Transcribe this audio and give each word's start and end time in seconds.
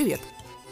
Привет! 0.00 0.22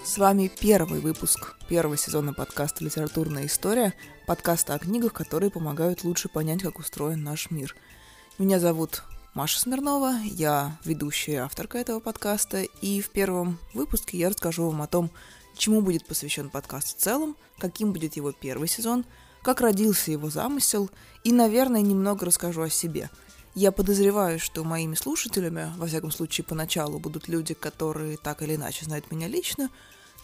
С 0.05 0.17
вами 0.17 0.51
первый 0.59 1.01
выпуск 1.01 1.55
первого 1.69 1.99
сезона 1.99 2.33
подкаста 2.33 2.83
«Литературная 2.83 3.45
история», 3.45 3.93
подкаста 4.27 4.73
о 4.73 4.79
книгах, 4.79 5.13
которые 5.13 5.51
помогают 5.51 6.03
лучше 6.03 6.31
понять, 6.31 6.63
как 6.63 6.79
устроен 6.79 7.23
наш 7.25 7.51
мир. 7.51 7.77
Меня 8.39 8.59
зовут 8.59 9.03
Маша 9.35 9.61
Смирнова, 9.61 10.15
я 10.25 10.79
ведущая 10.83 11.41
авторка 11.41 11.77
этого 11.77 12.01
подкаста, 12.01 12.63
и 12.63 13.03
в 13.03 13.11
первом 13.11 13.59
выпуске 13.75 14.17
я 14.17 14.31
расскажу 14.31 14.65
вам 14.65 14.81
о 14.81 14.87
том, 14.87 15.11
чему 15.59 15.83
будет 15.83 16.07
посвящен 16.07 16.49
подкаст 16.49 16.97
в 16.97 16.99
целом, 16.99 17.37
каким 17.59 17.93
будет 17.93 18.17
его 18.17 18.33
первый 18.33 18.67
сезон, 18.67 19.05
как 19.43 19.61
родился 19.61 20.11
его 20.11 20.31
замысел, 20.31 20.89
и, 21.23 21.33
наверное, 21.33 21.83
немного 21.83 22.25
расскажу 22.25 22.63
о 22.63 22.71
себе– 22.71 23.11
я 23.59 23.73
подозреваю, 23.73 24.39
что 24.39 24.63
моими 24.63 24.95
слушателями, 24.95 25.73
во 25.79 25.89
всяком 25.89 26.13
случае 26.13 26.45
поначалу, 26.45 27.01
будут 27.01 27.27
люди, 27.27 27.55
которые 27.55 28.17
так 28.17 28.41
или 28.43 28.55
иначе 28.55 28.85
знают 28.85 29.11
меня 29.11 29.27
лично, 29.27 29.69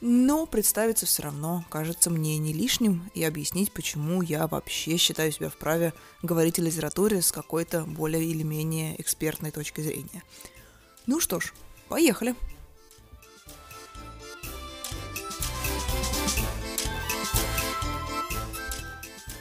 но 0.00 0.46
представиться 0.46 1.04
все 1.04 1.24
равно 1.24 1.64
кажется 1.68 2.10
мне 2.10 2.38
не 2.38 2.52
лишним 2.52 3.10
и 3.12 3.24
объяснить, 3.24 3.72
почему 3.72 4.22
я 4.22 4.46
вообще 4.46 4.96
считаю 4.98 5.32
себя 5.32 5.50
вправе 5.50 5.92
говорить 6.22 6.60
о 6.60 6.62
литературе 6.62 7.22
с 7.22 7.32
какой-то 7.32 7.82
более 7.82 8.24
или 8.24 8.44
менее 8.44 9.00
экспертной 9.00 9.50
точки 9.50 9.80
зрения. 9.80 10.22
Ну 11.06 11.18
что 11.18 11.40
ж, 11.40 11.52
поехали! 11.88 12.36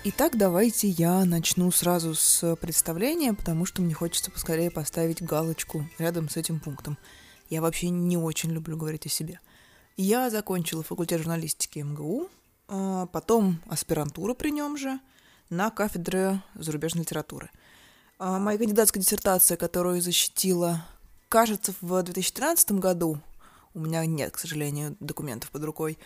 Итак, 0.05 0.35
давайте 0.35 0.89
я 0.89 1.23
начну 1.23 1.71
сразу 1.71 2.13
с 2.13 2.57
представления, 2.57 3.33
потому 3.33 3.65
что 3.65 3.81
мне 3.81 3.93
хочется 3.93 4.31
поскорее 4.31 4.69
поставить 4.69 5.23
галочку 5.23 5.87
рядом 5.97 6.27
с 6.27 6.35
этим 6.35 6.59
пунктом. 6.59 6.97
Я 7.49 7.61
вообще 7.61 7.87
не 7.89 8.17
очень 8.17 8.51
люблю 8.51 8.75
говорить 8.75 9.05
о 9.05 9.09
себе. 9.09 9.39
Я 9.95 10.29
закончила 10.29 10.83
факультет 10.83 11.19
журналистики 11.19 11.79
МГУ, 11.79 12.27
а 12.67 13.05
потом 13.05 13.61
аспирантура 13.69 14.33
при 14.33 14.49
нем 14.49 14.75
же 14.75 14.99
на 15.49 15.69
кафедре 15.69 16.41
зарубежной 16.55 17.03
литературы. 17.03 17.49
А 18.19 18.39
моя 18.39 18.57
кандидатская 18.57 19.01
диссертация, 19.01 19.55
которую 19.55 20.01
защитила, 20.01 20.85
кажется, 21.29 21.73
в 21.79 22.03
2013 22.03 22.73
году, 22.73 23.21
у 23.73 23.79
меня 23.79 24.05
нет, 24.05 24.33
к 24.33 24.39
сожалению, 24.39 24.97
документов 24.99 25.49
под 25.49 25.63
рукой, 25.63 25.97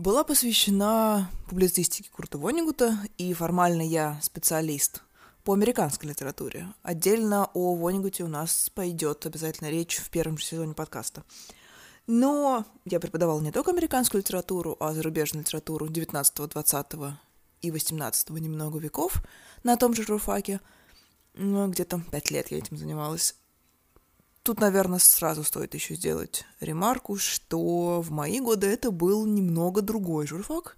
была 0.00 0.24
посвящена 0.24 1.30
публицистике 1.48 2.10
Курта 2.10 2.38
Вонигута, 2.38 2.98
и 3.18 3.34
формально 3.34 3.82
я 3.82 4.18
специалист 4.22 5.02
по 5.44 5.52
американской 5.52 6.08
литературе. 6.08 6.68
Отдельно 6.82 7.50
о 7.52 7.74
Вонигуте 7.74 8.24
у 8.24 8.28
нас 8.28 8.70
пойдет 8.74 9.26
обязательно 9.26 9.68
речь 9.68 9.98
в 9.98 10.08
первом 10.08 10.38
же 10.38 10.44
сезоне 10.46 10.72
подкаста. 10.72 11.22
Но 12.06 12.64
я 12.86 12.98
преподавала 12.98 13.40
не 13.40 13.52
только 13.52 13.72
американскую 13.72 14.22
литературу, 14.22 14.74
а 14.80 14.94
зарубежную 14.94 15.44
литературу 15.44 15.86
19, 15.86 16.48
20 16.48 16.86
и 17.60 17.70
18 17.70 18.30
немного 18.30 18.78
веков 18.78 19.22
на 19.64 19.76
том 19.76 19.94
же 19.94 20.02
журфаке. 20.02 20.60
Ну, 21.34 21.68
где-то 21.68 22.00
пять 22.10 22.30
лет 22.30 22.50
я 22.50 22.58
этим 22.58 22.78
занималась. 22.78 23.34
Тут, 24.42 24.58
наверное, 24.60 24.98
сразу 24.98 25.44
стоит 25.44 25.74
еще 25.74 25.94
сделать 25.94 26.44
ремарку, 26.60 27.16
что 27.16 28.00
в 28.00 28.10
мои 28.10 28.40
годы 28.40 28.68
это 28.68 28.90
был 28.90 29.26
немного 29.26 29.82
другой 29.82 30.26
журфак, 30.26 30.76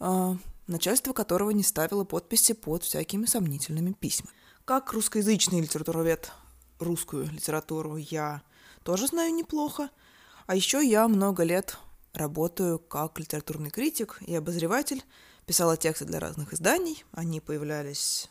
э, 0.00 0.34
начальство 0.66 1.14
которого 1.14 1.50
не 1.50 1.62
ставило 1.62 2.04
подписи 2.04 2.52
под 2.52 2.84
всякими 2.84 3.24
сомнительными 3.24 3.92
письмами. 3.92 4.36
Как 4.66 4.92
русскоязычный 4.92 5.60
литературовед 5.60 6.30
русскую 6.78 7.24
литературу 7.30 7.96
я 7.96 8.42
тоже 8.84 9.06
знаю 9.06 9.32
неплохо, 9.34 9.88
а 10.46 10.54
еще 10.54 10.86
я 10.86 11.08
много 11.08 11.42
лет 11.42 11.78
работаю 12.12 12.78
как 12.78 13.18
литературный 13.18 13.70
критик 13.70 14.18
и 14.20 14.34
обозреватель, 14.34 15.02
писала 15.46 15.76
тексты 15.76 16.04
для 16.04 16.20
разных 16.20 16.52
изданий, 16.52 17.04
они 17.12 17.40
появлялись 17.40 18.28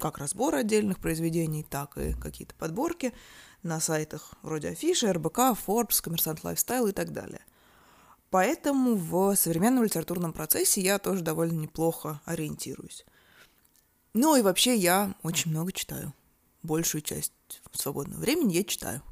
как 0.00 0.18
разбор 0.18 0.56
отдельных 0.56 0.98
произведений, 0.98 1.62
так 1.62 1.96
и 1.98 2.14
какие-то 2.14 2.54
подборки– 2.54 3.12
на 3.62 3.80
сайтах 3.80 4.34
вроде 4.42 4.68
Афиши, 4.68 5.12
РБК, 5.12 5.38
Forbes, 5.66 6.02
Коммерсант 6.02 6.44
Lifestyle 6.44 6.86
и 6.86 6.92
так 6.92 7.12
далее. 7.12 7.44
Поэтому 8.30 8.94
в 8.94 9.34
современном 9.34 9.84
литературном 9.84 10.32
процессе 10.32 10.80
я 10.80 10.98
тоже 10.98 11.22
довольно 11.22 11.58
неплохо 11.58 12.20
ориентируюсь. 12.24 13.04
Ну 14.14 14.36
и 14.36 14.42
вообще 14.42 14.76
я 14.76 15.14
очень 15.22 15.50
много 15.50 15.72
читаю. 15.72 16.14
Большую 16.62 17.02
часть 17.02 17.32
свободного 17.72 18.20
времени 18.20 18.54
я 18.54 18.64
читаю. 18.64 19.02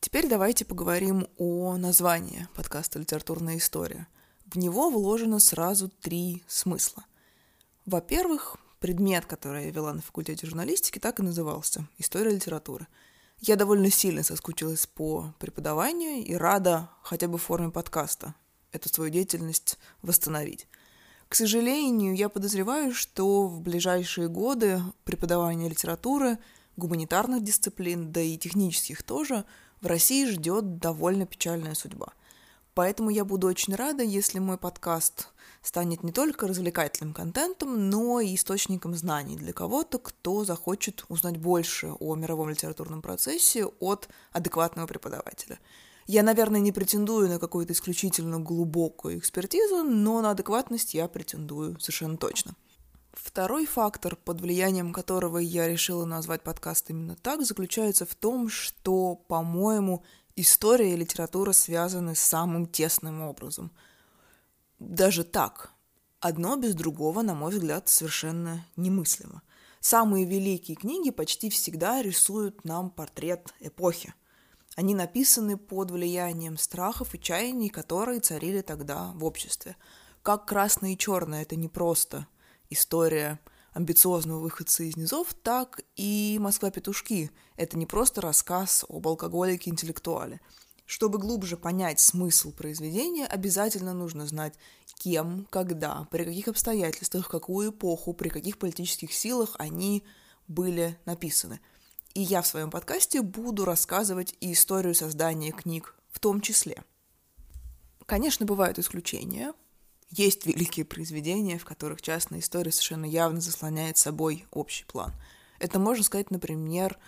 Теперь 0.00 0.28
давайте 0.28 0.64
поговорим 0.64 1.26
о 1.38 1.76
названии 1.76 2.48
подкаста 2.54 2.98
«Литературная 2.98 3.56
история». 3.56 4.06
В 4.46 4.58
него 4.58 4.90
вложено 4.90 5.40
сразу 5.40 5.88
три 5.88 6.44
смысла. 6.46 7.04
Во-первых, 7.86 8.56
предмет, 8.84 9.24
который 9.24 9.64
я 9.64 9.70
вела 9.70 9.94
на 9.94 10.02
факультете 10.02 10.46
журналистики, 10.46 10.98
так 10.98 11.18
и 11.18 11.22
назывался– 11.22 11.88
«История 11.96 12.32
литературы». 12.32 12.86
Я 13.40 13.56
довольно 13.56 13.90
сильно 13.90 14.22
соскучилась 14.22 14.86
по 14.86 15.32
преподаванию 15.38 16.22
и 16.22 16.34
рада 16.34 16.90
хотя 17.00 17.26
бы 17.26 17.38
в 17.38 17.42
форме 17.42 17.70
подкаста 17.70 18.34
эту 18.72 18.90
свою 18.90 19.10
деятельность 19.10 19.78
восстановить. 20.02 20.66
К 21.30 21.34
сожалению, 21.34 22.14
я 22.14 22.28
подозреваю, 22.28 22.92
что 22.92 23.46
в 23.46 23.62
ближайшие 23.62 24.28
годы 24.28 24.82
преподавание 25.04 25.70
литературы, 25.70 26.36
гуманитарных 26.76 27.42
дисциплин, 27.42 28.12
да 28.12 28.20
и 28.20 28.36
технических 28.36 29.02
тоже, 29.02 29.46
в 29.80 29.86
России 29.86 30.26
ждет 30.26 30.76
довольно 30.76 31.24
печальная 31.24 31.72
судьба– 31.72 32.08
Поэтому 32.74 33.10
я 33.10 33.24
буду 33.24 33.46
очень 33.46 33.74
рада, 33.74 34.02
если 34.02 34.40
мой 34.40 34.58
подкаст 34.58 35.28
станет 35.62 36.02
не 36.02 36.10
только 36.10 36.48
развлекательным 36.48 37.14
контентом, 37.14 37.88
но 37.88 38.20
и 38.20 38.34
источником 38.34 38.94
знаний 38.96 39.36
для 39.36 39.52
кого-то, 39.52 39.98
кто 39.98 40.44
захочет 40.44 41.04
узнать 41.08 41.36
больше 41.36 41.92
о 42.00 42.16
мировом 42.16 42.50
литературном 42.50 43.00
процессе 43.00 43.64
от 43.64 44.08
адекватного 44.32 44.86
преподавателя. 44.88 45.58
Я, 46.06 46.22
наверное, 46.22 46.60
не 46.60 46.72
претендую 46.72 47.28
на 47.28 47.38
какую-то 47.38 47.72
исключительно 47.72 48.38
глубокую 48.40 49.18
экспертизу, 49.18 49.84
но 49.84 50.20
на 50.20 50.32
адекватность 50.32 50.94
я 50.94 51.08
претендую 51.08 51.78
совершенно 51.80 52.18
точно. 52.18 52.54
Второй 53.12 53.64
фактор, 53.64 54.16
под 54.16 54.40
влиянием 54.40 54.92
которого 54.92 55.38
я 55.38 55.68
решила 55.68 56.04
назвать 56.04 56.42
подкаст 56.42 56.90
именно 56.90 57.14
так, 57.14 57.42
заключается 57.42 58.04
в 58.04 58.14
том, 58.16 58.48
что, 58.48 59.14
по-моему, 59.14 60.04
история 60.36 60.92
и 60.92 60.96
литература 60.96 61.52
связаны 61.52 62.14
самым 62.14 62.66
тесным 62.66 63.22
образом. 63.22 63.70
Даже 64.78 65.24
так. 65.24 65.72
Одно 66.20 66.56
без 66.56 66.74
другого, 66.74 67.22
на 67.22 67.34
мой 67.34 67.52
взгляд, 67.52 67.88
совершенно 67.88 68.66
немыслимо. 68.76 69.42
Самые 69.80 70.24
великие 70.24 70.76
книги 70.76 71.10
почти 71.10 71.50
всегда 71.50 72.00
рисуют 72.00 72.64
нам 72.64 72.90
портрет 72.90 73.52
эпохи. 73.60 74.14
Они 74.76 74.94
написаны 74.94 75.56
под 75.56 75.90
влиянием 75.90 76.56
страхов 76.56 77.14
и 77.14 77.20
чаяний, 77.20 77.68
которые 77.68 78.20
царили 78.20 78.62
тогда 78.62 79.12
в 79.14 79.24
обществе. 79.24 79.76
Как 80.22 80.46
«Красное 80.46 80.94
и 80.94 80.98
черное»— 80.98 81.42
это 81.42 81.56
не 81.56 81.68
просто 81.68 82.26
история– 82.70 83.38
амбициозного 83.74 84.38
выходца 84.38 84.84
из 84.84 84.96
низов, 84.96 85.34
так 85.34 85.80
и 85.96 86.38
«Москва-петушки». 86.40 87.30
Это 87.56 87.76
не 87.76 87.86
просто 87.86 88.20
рассказ 88.20 88.84
об 88.88 89.06
алкоголике-интеллектуале. 89.06 90.40
Чтобы 90.86 91.18
глубже 91.18 91.56
понять 91.56 91.98
смысл 91.98 92.52
произведения, 92.52 93.26
обязательно 93.26 93.92
нужно 93.92 94.26
знать, 94.26 94.54
кем, 94.98 95.46
когда, 95.50 96.06
при 96.10 96.24
каких 96.24 96.48
обстоятельствах, 96.48 97.28
какую 97.28 97.70
эпоху, 97.70 98.14
при 98.14 98.28
каких 98.28 98.58
политических 98.58 99.12
силах 99.12 99.56
они 99.58 100.04
были 100.46 100.98
написаны. 101.04 101.60
И 102.14 102.20
я 102.22 102.42
в 102.42 102.46
своем 102.46 102.70
подкасте 102.70 103.22
буду 103.22 103.64
рассказывать 103.64 104.36
и 104.40 104.52
историю 104.52 104.94
создания 104.94 105.52
книг 105.52 105.96
в 106.10 106.20
том 106.20 106.40
числе. 106.40 106.84
Конечно, 108.06 108.46
бывают 108.46 108.78
исключения, 108.78 109.52
есть 110.16 110.46
великие 110.46 110.84
произведения, 110.84 111.58
в 111.58 111.64
которых 111.64 112.00
частная 112.00 112.40
история 112.40 112.70
совершенно 112.70 113.04
явно 113.04 113.40
заслоняет 113.40 113.98
собой 113.98 114.46
общий 114.50 114.84
план. 114.84 115.12
Это 115.58 115.78
можно 115.78 116.04
сказать, 116.04 116.30
например, 116.30 116.98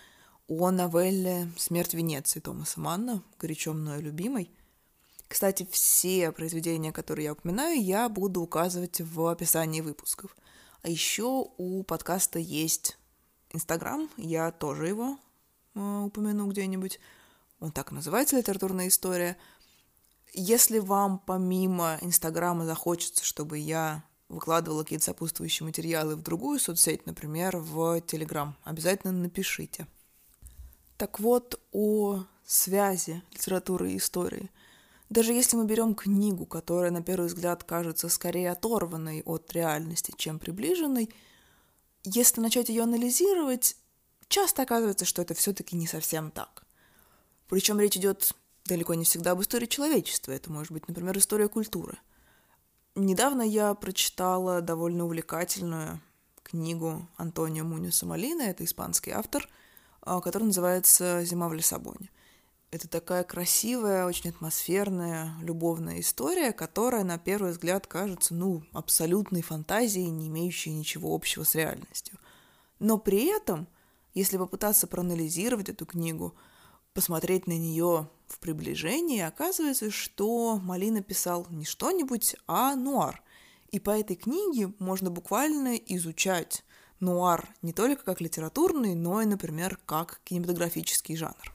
о 0.48 0.70
новелле 0.70 1.50
«Смерть 1.56 1.94
Венеции» 1.94 2.40
Томаса 2.40 2.80
Манна, 2.80 3.22
горячо 3.38 3.72
мною 3.72 4.02
любимой. 4.02 4.50
Кстати, 5.28 5.66
все 5.70 6.30
произведения, 6.32 6.92
которые 6.92 7.26
я 7.26 7.32
упоминаю, 7.32 7.82
я 7.82 8.08
буду 8.08 8.40
указывать 8.40 9.00
в 9.00 9.26
описании 9.26 9.80
выпусков. 9.80 10.36
А 10.82 10.88
еще 10.88 11.48
у 11.56 11.82
подкаста 11.82 12.38
есть 12.38 12.96
Инстаграм, 13.52 14.08
я 14.16 14.52
тоже 14.52 14.88
его 14.88 15.18
э, 15.74 15.80
упомяну 15.80 16.46
где-нибудь. 16.48 17.00
Он 17.58 17.72
так 17.72 17.90
называется 17.90 18.36
«Литературная 18.36 18.88
история». 18.88 19.36
Если 20.38 20.80
вам 20.80 21.18
помимо 21.18 21.96
Инстаграма 22.02 22.66
захочется, 22.66 23.24
чтобы 23.24 23.56
я 23.56 24.04
выкладывала 24.28 24.82
какие-то 24.82 25.06
сопутствующие 25.06 25.64
материалы 25.64 26.14
в 26.14 26.20
другую 26.20 26.60
соцсеть, 26.60 27.06
например, 27.06 27.56
в 27.56 28.02
Телеграм, 28.02 28.54
обязательно 28.62 29.14
напишите. 29.14 29.86
Так 30.98 31.20
вот, 31.20 31.58
о 31.72 32.24
связи 32.44 33.22
литературы 33.32 33.92
и 33.92 33.96
истории. 33.96 34.50
Даже 35.08 35.32
если 35.32 35.56
мы 35.56 35.64
берем 35.64 35.94
книгу, 35.94 36.44
которая 36.44 36.90
на 36.90 37.02
первый 37.02 37.28
взгляд 37.28 37.64
кажется 37.64 38.10
скорее 38.10 38.50
оторванной 38.50 39.22
от 39.22 39.50
реальности, 39.54 40.12
чем 40.18 40.38
приближенной, 40.38 41.08
если 42.04 42.42
начать 42.42 42.68
ее 42.68 42.82
анализировать, 42.82 43.76
часто 44.28 44.62
оказывается, 44.62 45.06
что 45.06 45.22
это 45.22 45.32
все-таки 45.32 45.76
не 45.76 45.86
совсем 45.86 46.30
так. 46.30 46.66
Причем 47.48 47.80
речь 47.80 47.96
идет 47.96 48.34
далеко 48.68 48.94
не 48.94 49.04
всегда 49.04 49.32
об 49.32 49.42
истории 49.42 49.66
человечества. 49.66 50.32
Это 50.32 50.50
может 50.50 50.72
быть, 50.72 50.88
например, 50.88 51.16
история 51.18 51.48
культуры. 51.48 51.98
Недавно 52.94 53.42
я 53.42 53.74
прочитала 53.74 54.60
довольно 54.62 55.04
увлекательную 55.04 56.00
книгу 56.42 57.06
Антонио 57.16 57.64
Муниса 57.64 58.06
Малина, 58.06 58.42
это 58.42 58.64
испанский 58.64 59.10
автор, 59.10 59.48
а, 60.00 60.20
которая 60.20 60.46
называется 60.46 61.22
«Зима 61.24 61.48
в 61.48 61.54
Лиссабоне». 61.54 62.10
Это 62.70 62.88
такая 62.88 63.22
красивая, 63.22 64.06
очень 64.06 64.30
атмосферная, 64.30 65.34
любовная 65.40 66.00
история, 66.00 66.52
которая 66.52 67.04
на 67.04 67.18
первый 67.18 67.52
взгляд 67.52 67.86
кажется, 67.86 68.34
ну, 68.34 68.62
абсолютной 68.72 69.42
фантазией, 69.42 70.10
не 70.10 70.28
имеющей 70.28 70.72
ничего 70.72 71.14
общего 71.14 71.44
с 71.44 71.54
реальностью. 71.54 72.18
Но 72.78 72.98
при 72.98 73.26
этом, 73.26 73.66
если 74.14 74.36
попытаться 74.36 74.86
проанализировать 74.86 75.68
эту 75.68 75.86
книгу, 75.86 76.34
посмотреть 76.92 77.46
на 77.46 77.56
нее 77.56 78.08
в 78.28 78.38
приближении, 78.38 79.20
оказывается, 79.20 79.90
что 79.90 80.56
Малина 80.56 81.02
писал 81.02 81.46
не 81.50 81.64
что-нибудь, 81.64 82.36
а 82.46 82.74
нуар. 82.74 83.22
И 83.70 83.80
по 83.80 83.90
этой 83.90 84.16
книге 84.16 84.72
можно 84.78 85.10
буквально 85.10 85.76
изучать 85.76 86.64
нуар 87.00 87.48
не 87.62 87.72
только 87.72 88.04
как 88.04 88.20
литературный, 88.20 88.94
но 88.94 89.22
и, 89.22 89.26
например, 89.26 89.78
как 89.86 90.20
кинематографический 90.24 91.16
жанр. 91.16 91.54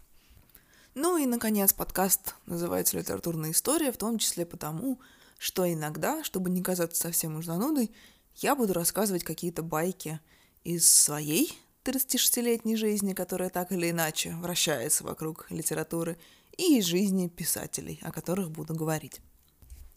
Ну 0.93 1.17
и, 1.17 1.25
наконец, 1.25 1.71
подкаст 1.71 2.35
называется 2.45 2.97
«Литературная 2.97 3.51
история», 3.51 3.93
в 3.93 3.97
том 3.97 4.17
числе 4.17 4.45
потому, 4.45 4.99
что 5.37 5.71
иногда, 5.71 6.23
чтобы 6.23 6.49
не 6.49 6.61
казаться 6.61 7.01
совсем 7.01 7.37
уж 7.37 7.45
занудой, 7.45 7.91
я 8.35 8.55
буду 8.55 8.73
рассказывать 8.73 9.23
какие-то 9.23 9.63
байки 9.63 10.19
из 10.63 10.91
своей 10.91 11.57
36-летней 11.83 12.75
жизни, 12.75 13.13
которая 13.13 13.49
так 13.49 13.71
или 13.71 13.89
иначе 13.89 14.35
вращается 14.35 15.03
вокруг 15.03 15.47
литературы, 15.49 16.17
и 16.57 16.77
из 16.77 16.85
жизни 16.85 17.27
писателей, 17.27 17.99
о 18.03 18.11
которых 18.11 18.51
буду 18.51 18.73
говорить. 18.73 19.21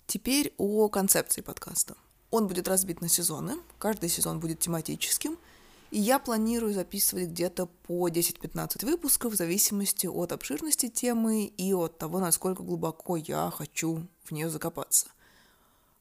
Теперь 0.07 0.55
о 0.59 0.89
концепции 0.89 1.41
подкаста. 1.41 1.95
Он 2.31 2.47
будет 2.49 2.69
разбит 2.69 3.01
на 3.01 3.09
сезоны, 3.09 3.55
каждый 3.79 4.09
сезон 4.09 4.41
будет 4.41 4.61
тематическим– 4.61 5.39
и 5.95 6.01
я 6.01 6.19
планирую 6.19 6.75
записывать 6.75 7.29
где-то 7.29 7.67
по 7.67 8.09
10-15 8.09 8.85
выпусков 8.85 9.33
в 9.33 9.37
зависимости 9.37 10.09
от 10.09 10.33
обширности 10.33 10.89
темы 10.89 11.45
и 11.45 11.73
от 11.73 11.99
того, 11.99 12.19
насколько 12.19 12.65
глубоко 12.65 13.17
я 13.17 13.53
хочу 13.57 14.05
в 14.25 14.33
нее 14.33 14.51
закопаться. 14.51 15.07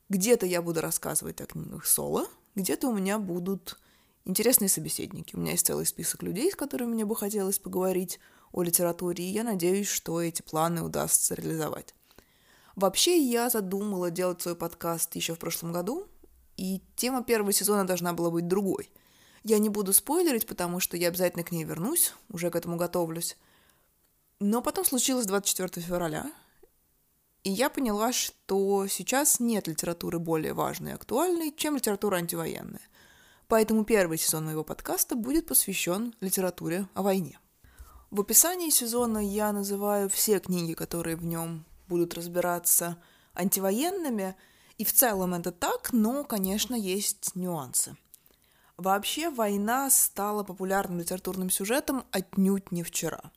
Где-то 0.10 0.48
я 0.48 0.64
буду 0.64 0.82
рассказывать 0.82 1.42
о 1.42 1.46
книгах 1.46 1.86
соло, 1.86 2.28
где-то 2.56 2.88
у 2.88 2.94
меня 2.96 3.20
будут 3.20 3.80
интересные 4.26 4.68
собеседники. 4.68 5.36
У 5.36 5.40
меня 5.40 5.52
есть 5.52 5.68
целый 5.68 5.86
список 5.86 6.24
людей, 6.24 6.52
с 6.52 6.56
которыми 6.56 6.96
мне 6.96 7.06
бы 7.06 7.16
хотелось 7.16 7.60
поговорить 7.60 8.20
о 8.54 8.64
литературе, 8.64 9.26
и 9.26 9.32
я 9.32 9.44
надеюсь, 9.44 9.90
что 9.90 10.22
эти 10.22 10.42
планы 10.42 10.82
удастся 10.82 11.36
реализовать. 11.36 11.94
Вообще, 12.78 13.18
я 13.18 13.50
задумала 13.50 14.10
делать 14.10 14.42
свой 14.42 14.56
подкаст 14.56 15.14
еще 15.16 15.36
в 15.36 15.40
прошлом 15.40 15.74
году, 15.74 16.08
и 16.56 16.82
тема 16.96 17.24
первого 17.24 17.52
сезона 17.52 17.86
должна 17.86 18.14
была 18.14 18.32
быть 18.32 18.48
другой– 18.48 18.90
я 19.44 19.60
не 19.60 19.68
буду 19.68 19.92
спойлерить, 19.92 20.48
потому 20.48 20.80
что 20.80 20.96
я 20.96 21.10
обязательно 21.10 21.44
к 21.44 21.52
ней 21.52 21.66
вернусь, 21.66 22.14
уже 22.30 22.50
к 22.50 22.56
этому 22.56 22.78
готовлюсь. 22.78 23.38
Но 24.40 24.62
потом 24.62 24.86
случилось 24.86 25.26
24 25.26 25.86
февраля, 25.86 26.32
и 27.44 27.50
я 27.50 27.70
поняла, 27.70 28.14
что 28.14 28.88
сейчас 28.88 29.42
нет 29.42 29.68
литературы 29.68 30.18
более 30.18 30.54
важной 30.54 30.92
и 30.92 30.96
актуальной, 30.96 31.54
чем 31.56 31.76
литература 31.76 32.18
антивоенная. 32.18 32.82
Поэтому 33.50 33.84
первый 33.84 34.18
сезон 34.18 34.46
моего 34.46 34.64
подкаста 34.64 35.16
будет 35.16 35.46
посвящен 35.46 36.16
литературе 36.22 36.88
о 36.94 37.04
войне. 37.04 37.38
В 38.14 38.22
описании 38.22 38.70
сезона 38.70 39.18
я 39.18 39.52
называю 39.52 40.08
все 40.08 40.40
книги, 40.40 40.76
которые 40.76 41.16
в 41.16 41.26
нем 41.26 41.66
будут 41.88 42.14
разбираться 42.14 43.02
антивоенными, 43.34 44.36
и 44.78 44.86
в 44.86 44.94
целом 44.94 45.34
это 45.34 45.52
так, 45.52 45.92
но, 45.94 46.24
конечно, 46.24 46.76
есть 46.76 47.36
нюансы. 47.36 47.98
Вообще 48.78 49.32
война 49.32 49.90
стала 49.90 50.44
популярным 50.44 51.00
литературным 51.00 51.50
сюжетом 51.50 52.06
отнюдь 52.12 52.72
не 52.72 52.84
вчера. 52.84 53.32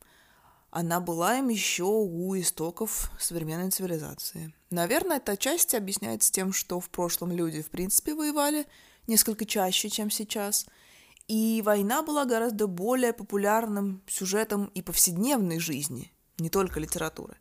Она 0.70 1.00
была 1.00 1.38
им 1.38 1.48
еще 1.48 1.84
у 1.84 2.38
истоков 2.38 3.10
современной 3.18 3.70
цивилизации. 3.70 4.52
Наверное, 4.68 5.16
это 5.16 5.32
отчасти 5.32 5.76
объясняется 5.76 6.30
тем, 6.30 6.52
что 6.52 6.80
в 6.80 6.90
прошлом 6.90 7.32
люди 7.32 7.62
в 7.62 7.70
принципе 7.70 8.12
воевали 8.12 8.66
несколько 9.06 9.46
чаще, 9.46 9.88
чем 9.88 10.10
сейчас. 10.10 10.66
И 11.28 11.62
война 11.64 12.02
была 12.02 12.24
гораздо 12.24 12.66
более 12.66 13.12
популярным 13.12 14.02
сюжетом 14.06 14.66
и 14.74 14.82
повседневной 14.82 15.58
жизни, 15.58 16.12
не 16.38 16.50
только 16.50 16.78
литературы. 16.78 17.36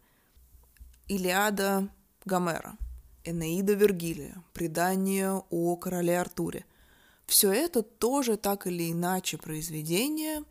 Илиада 1.08 1.90
Гомера, 2.26 2.78
Энеида 3.24 3.74
Вергилия, 3.74 4.44
предание 4.54 5.44
о 5.50 5.76
короле 5.76 6.20
Артуре– 6.20 6.66
все 7.26 7.52
это 7.52 7.82
тоже 7.82 8.38
так 8.38 8.68
или 8.68 8.92
иначе 8.92 9.38
произведения, 9.38 10.44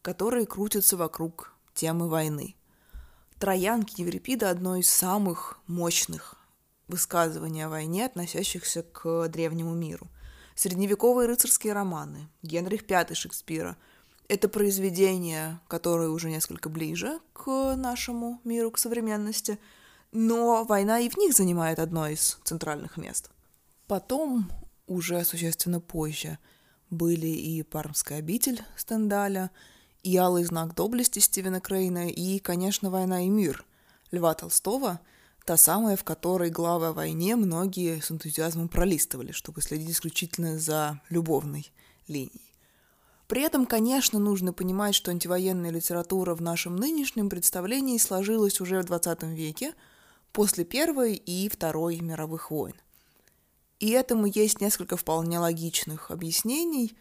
которые 0.00 0.46
крутятся 0.46 0.96
вокруг 0.96 1.54
темы 1.74 2.08
войны. 2.08 2.56
Троянки 3.38 4.00
Еврипида– 4.00 4.50
одно 4.50 4.76
из 4.76 4.88
самых 4.88 5.60
мощных 5.66 6.36
высказываний 6.88 7.64
о 7.64 7.68
войне, 7.68 8.06
относящихся 8.06 8.82
к 8.82 9.28
древнему 9.28 9.74
миру. 9.74 10.08
Средневековые 10.54 11.26
рыцарские 11.28 11.72
романы, 11.72 12.28
Генрих 12.42 12.82
V 12.88 13.14
Шекспира– 13.14 13.76
это 14.28 14.48
произведения, 14.48 15.60
которые 15.68 16.08
уже 16.08 16.30
несколько 16.30 16.68
ближе 16.68 17.20
к 17.32 17.74
нашему 17.76 18.40
миру, 18.44 18.70
к 18.70 18.78
современности, 18.78 19.58
но 20.10 20.64
война 20.64 21.00
и 21.00 21.08
в 21.08 21.16
них 21.16 21.34
занимает 21.34 21.78
одно 21.78 22.08
из 22.08 22.38
центральных 22.44 22.96
мест. 22.96 23.30
Потом 23.86 24.50
уже 24.86 25.24
существенно 25.24 25.80
позже 25.80 26.38
были 26.88 27.26
и 27.26 27.62
«Пармская 27.62 28.18
обитель» 28.18 28.62
Стендаля, 28.76 29.50
и 30.02 30.16
«Алый 30.16 30.44
знак 30.44 30.74
доблести» 30.74 31.18
Стивена 31.18 31.60
Крейна, 31.60 32.08
и, 32.08 32.38
конечно, 32.38 32.90
«Война 32.90 33.24
и 33.24 33.28
мир» 33.28 33.64
Льва 34.10 34.34
Толстого, 34.34 35.00
та 35.44 35.56
самая, 35.56 35.96
в 35.96 36.04
которой 36.04 36.50
главы 36.50 36.88
о 36.88 36.92
войне 36.92 37.36
многие 37.36 38.00
с 38.00 38.10
энтузиазмом 38.10 38.68
пролистывали, 38.68 39.32
чтобы 39.32 39.62
следить 39.62 39.90
исключительно 39.90 40.58
за 40.58 41.00
любовной 41.08 41.72
линией. 42.08 42.54
При 43.26 43.42
этом, 43.42 43.66
конечно, 43.66 44.18
нужно 44.18 44.52
понимать, 44.52 44.94
что 44.94 45.10
антивоенная 45.10 45.70
литература 45.70 46.34
в 46.34 46.42
нашем 46.42 46.76
нынешнем 46.76 47.30
представлении 47.30 47.98
сложилась 47.98 48.60
уже 48.60 48.82
в 48.82 48.84
XX 48.84 49.34
веке, 49.34 49.74
после 50.32 50.64
Первой 50.64 51.14
и 51.14 51.48
Второй 51.48 52.00
мировых 52.00 52.50
войн– 52.50 52.74
и 53.82 53.90
этому 53.90 54.26
есть 54.26 54.60
несколько 54.60 54.96
вполне 54.96 55.40
логичных 55.40 56.12
объяснений, 56.12 56.96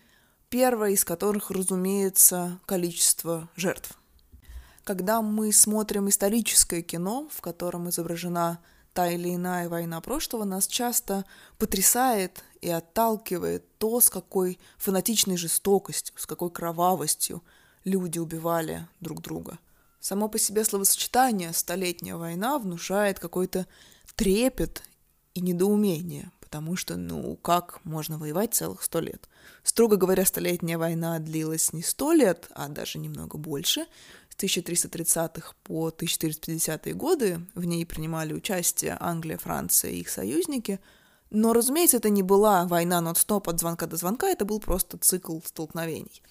первое 0.50 0.93
из 0.93 1.05
которых, 1.05 1.51
разумеется, 1.51 2.60
количество 2.65 3.51
жертв. 3.55 4.00
Когда 4.91 5.21
мы 5.21 5.53
смотрим 5.53 6.10
историческое 6.10 6.81
кино, 6.81 7.29
в 7.31 7.39
котором 7.39 7.88
изображена 7.88 8.60
та 8.91 9.10
или 9.10 9.33
иная 9.33 9.69
война 9.69 10.01
прошлого, 10.01 10.43
нас 10.43 10.67
часто 10.67 11.24
потрясает 11.57 12.43
и 12.60 12.69
отталкивает 12.69 13.63
то, 13.77 14.01
с 14.01 14.10
какой 14.10 14.60
фанатичной 14.77 15.38
жестокостью, 15.38 16.13
с 16.17 16.25
какой 16.25 16.51
кровавостью 16.51 17.41
люди 17.86 18.19
убивали 18.19 18.86
друг 19.00 19.21
друга. 19.21 19.60
Само 20.01 20.27
по 20.27 20.38
себе 20.38 20.65
словосочетание 20.65 21.53
«столетняя 21.53 22.17
война» 22.17 22.60
внушает 22.60 23.17
какой-то 23.17 23.67
трепет 24.17 24.83
и 25.33 25.39
недоумение, 25.39 26.31
потому 26.41 26.75
что, 26.75 26.98
ну, 26.98 27.38
как 27.38 27.79
можно 27.86 28.17
воевать 28.17 28.55
целых 28.55 28.83
сто 28.83 29.00
лет? 29.00 29.29
Строго 29.63 29.95
говоря, 29.95 30.25
Столетняя 30.25 30.77
война 30.77 31.17
длилась 31.19 31.71
не 31.71 31.81
сто 31.81 32.12
лет, 32.12 32.50
а 32.55 32.67
даже 32.67 33.00
немного 33.00 33.38
больше. 33.38 33.86
С 34.41 34.43
1330-х 34.43 35.53
по 35.62 35.89
1450-е 35.89 36.95
годы 36.95 37.41
в 37.53 37.65
ней 37.65 37.86
принимали 37.86 38.33
участие 38.33 38.98
Англия, 39.00 39.38
Франция 39.38 39.91
и 39.91 40.00
их 40.00 40.10
союзники. 40.10 40.79
Но, 41.29 41.53
разумеется, 41.53 41.98
это 41.98 42.10
не 42.10 42.24
была 42.24 42.65
война 42.65 43.01
нон-стоп 43.01 43.50
от 43.50 43.60
звонка 43.60 43.86
до 43.86 43.98
звонка, 43.98 44.27
это 44.27 44.43
был 44.43 44.60
просто 44.60 44.98
цикл 44.98 45.38
столкновений. 45.45 46.24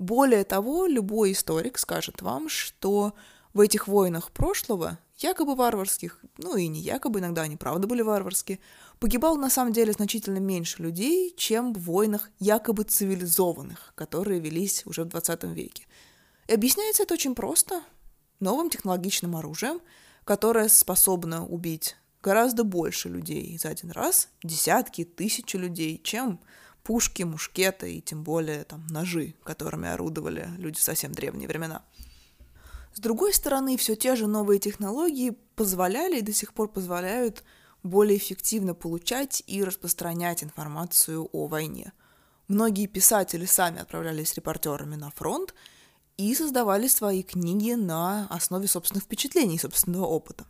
Более 0.00 0.42
того, 0.42 0.86
любой 0.86 1.30
историк 1.30 1.78
скажет 1.78 2.22
вам, 2.22 2.48
что 2.48 3.14
в 3.52 3.60
этих 3.60 3.86
войнах 3.86 4.32
прошлого, 4.32 4.98
якобы 5.18 5.54
варварских, 5.54 6.24
ну 6.38 6.56
и 6.56 6.66
не 6.66 6.80
якобы, 6.80 7.20
иногда 7.20 7.42
они 7.42 7.56
правда 7.56 7.86
были 7.86 8.02
варварские, 8.02 8.58
погибало 8.98 9.36
на 9.36 9.48
самом 9.48 9.72
деле 9.72 9.92
значительно 9.92 10.38
меньше 10.38 10.82
людей, 10.82 11.32
чем 11.36 11.72
в 11.72 11.78
войнах 11.84 12.30
якобы 12.40 12.82
цивилизованных, 12.82 13.92
которые 13.94 14.40
велись 14.40 14.82
уже 14.86 15.04
в 15.04 15.08
20 15.08 15.44
веке. 15.44 15.86
И 16.46 16.52
объясняется 16.52 17.02
это 17.04 17.14
очень 17.14 17.34
просто. 17.34 17.82
Новым 18.40 18.70
технологичным 18.70 19.36
оружием, 19.36 19.80
которая 20.24 20.68
способна 20.68 21.46
убить 21.46 21.96
гораздо 22.22 22.64
больше 22.64 23.08
людей 23.08 23.56
за 23.58 23.68
один 23.68 23.90
раз, 23.90 24.28
десятки, 24.42 25.04
тысячи 25.04 25.56
людей, 25.56 26.00
чем 26.02 26.40
пушки, 26.82 27.22
мушкеты 27.22 27.94
и 27.94 28.00
тем 28.00 28.24
более 28.24 28.64
там 28.64 28.86
ножи, 28.88 29.34
которыми 29.44 29.88
орудовали 29.88 30.48
люди 30.58 30.78
в 30.78 30.82
совсем 30.82 31.12
древние 31.12 31.48
времена. 31.48 31.82
С 32.94 33.00
другой 33.00 33.34
стороны, 33.34 33.76
все 33.76 33.96
те 33.96 34.14
же 34.14 34.26
новые 34.26 34.60
технологии 34.60 35.36
позволяли 35.56 36.18
и 36.18 36.22
до 36.22 36.32
сих 36.32 36.54
пор 36.54 36.68
позволяют 36.68 37.42
более 37.82 38.16
эффективно 38.16 38.74
получать 38.74 39.42
и 39.46 39.64
распространять 39.64 40.44
информацию 40.44 41.28
о 41.32 41.46
войне. 41.46 41.92
Многие 42.48 42.86
писатели 42.86 43.46
сами 43.46 43.80
отправлялись 43.80 44.34
репортерами 44.34 44.96
на 44.96 45.10
фронт 45.10 45.54
и 46.16 46.34
создавали 46.34 46.88
свои 46.88 47.22
книги 47.22 47.72
на 47.72 48.26
основе 48.28 48.68
собственных 48.68 49.04
впечатлений 49.04 49.58
собственного 49.58 50.06
опыта. 50.06 50.46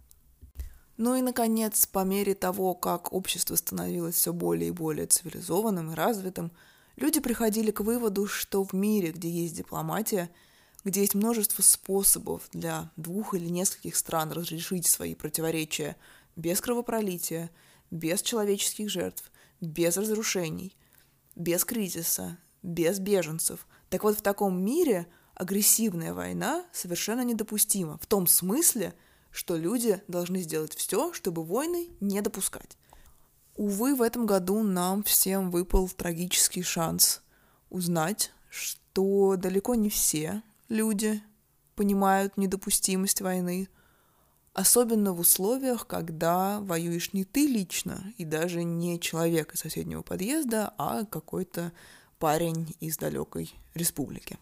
Ну 0.97 1.17
и, 1.17 1.23
наконец, 1.23 1.87
по 1.87 2.05
мере 2.05 2.35
того, 2.35 2.75
как 2.75 3.13
общество 3.13 3.57
становилось 3.57 4.15
все 4.15 4.33
более 4.33 4.69
и 4.69 4.73
более 4.73 5.07
цивилизованным 5.07 5.91
и 5.91 5.95
развитым, 5.95 6.53
люди 6.97 7.21
приходили 7.21 7.71
к 7.73 7.81
выводу, 7.81 8.27
что 8.27 8.63
в 8.63 8.73
мире, 8.73 9.11
где 9.11 9.29
есть 9.29 9.57
дипломатия, 9.57 10.31
где 10.85 11.01
есть 11.01 11.15
множество 11.15 11.63
способов 11.63 12.43
для 12.53 12.93
двух 12.97 13.35
или 13.35 13.49
нескольких 13.49 13.97
стран 13.97 14.31
разрешить 14.31 14.87
свои 14.87 15.15
противоречия 15.15 15.97
без 16.37 16.61
кровопролития, 16.61 17.51
без 17.91 18.23
человеческих 18.23 18.91
жертв, 18.91 19.33
без 19.61 19.97
разрушений, 19.97 20.77
без 21.35 21.65
кризиса, 21.65 22.39
без 22.63 23.01
беженцев. 23.01 23.67
Так 23.89 24.05
вот, 24.05 24.19
в 24.19 24.23
таком 24.23 24.63
мире 24.63 25.07
агрессивная 25.35 26.15
война 26.15 26.65
совершенно 26.73 27.23
недопустима. 27.23 27.99
В 27.99 28.07
том 28.07 28.27
смысле, 28.27 28.95
что 29.31 29.57
люди 29.57 30.01
должны 30.09 30.41
сделать 30.41 30.75
все, 30.75 31.13
чтобы 31.13 31.45
войны 31.45 31.89
не 32.01 32.21
допускать. 32.21 32.77
Увы, 33.57 33.95
в 33.95 34.03
этом 34.03 34.27
году 34.27 34.63
нам 34.63 35.03
всем 35.03 35.51
выпал 35.51 35.89
трагический 35.89 36.63
шанс 36.63 37.23
узнать, 37.71 38.33
что 38.49 39.37
далеко 39.37 39.75
не 39.75 39.91
все 39.91 40.43
люди 40.69 41.23
понимают 41.75 42.37
недопустимость 42.37 43.21
войны, 43.21 43.69
особенно 44.53 45.13
в 45.13 45.21
условиях, 45.21 45.87
когда 45.87 46.61
воюешь 46.61 47.13
не 47.13 47.25
ты 47.25 47.47
лично 47.47 48.13
и 48.17 48.25
даже 48.25 48.63
не 48.63 49.01
человек 49.01 49.55
из 49.55 49.61
соседнего 49.61 50.03
подъезда, 50.03 50.73
а 50.79 51.05
какой-то 51.05 51.73
парень 52.19 52.77
из 52.81 52.97
далекой 52.97 53.53
республики. 53.75 54.39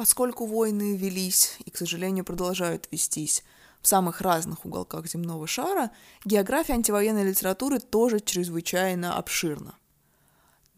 Поскольку 0.00 0.46
войны 0.46 0.96
велись 0.96 1.58
и, 1.66 1.70
к 1.70 1.76
сожалению, 1.76 2.24
продолжают 2.24 2.88
вестись 2.90 3.44
в 3.82 3.86
самых 3.86 4.22
разных 4.22 4.64
уголках 4.64 5.06
земного 5.06 5.46
шара, 5.46 5.90
география 6.24 6.72
антивоенной 6.72 7.22
литературы 7.22 7.80
тоже 7.80 8.20
чрезвычайно 8.20 9.18
обширна. 9.18 9.74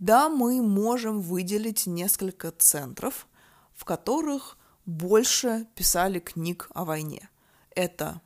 Да, 0.00 0.28
мы 0.28 0.60
можем 0.60 1.20
выделить 1.20 1.86
несколько 1.86 2.50
центров, 2.50 3.28
в 3.76 3.84
которых 3.84 4.58
больше 4.86 5.68
писали 5.76 6.18
книг 6.18 6.68
о 6.74 6.84
войне. 6.84 7.30
Это 7.76 8.20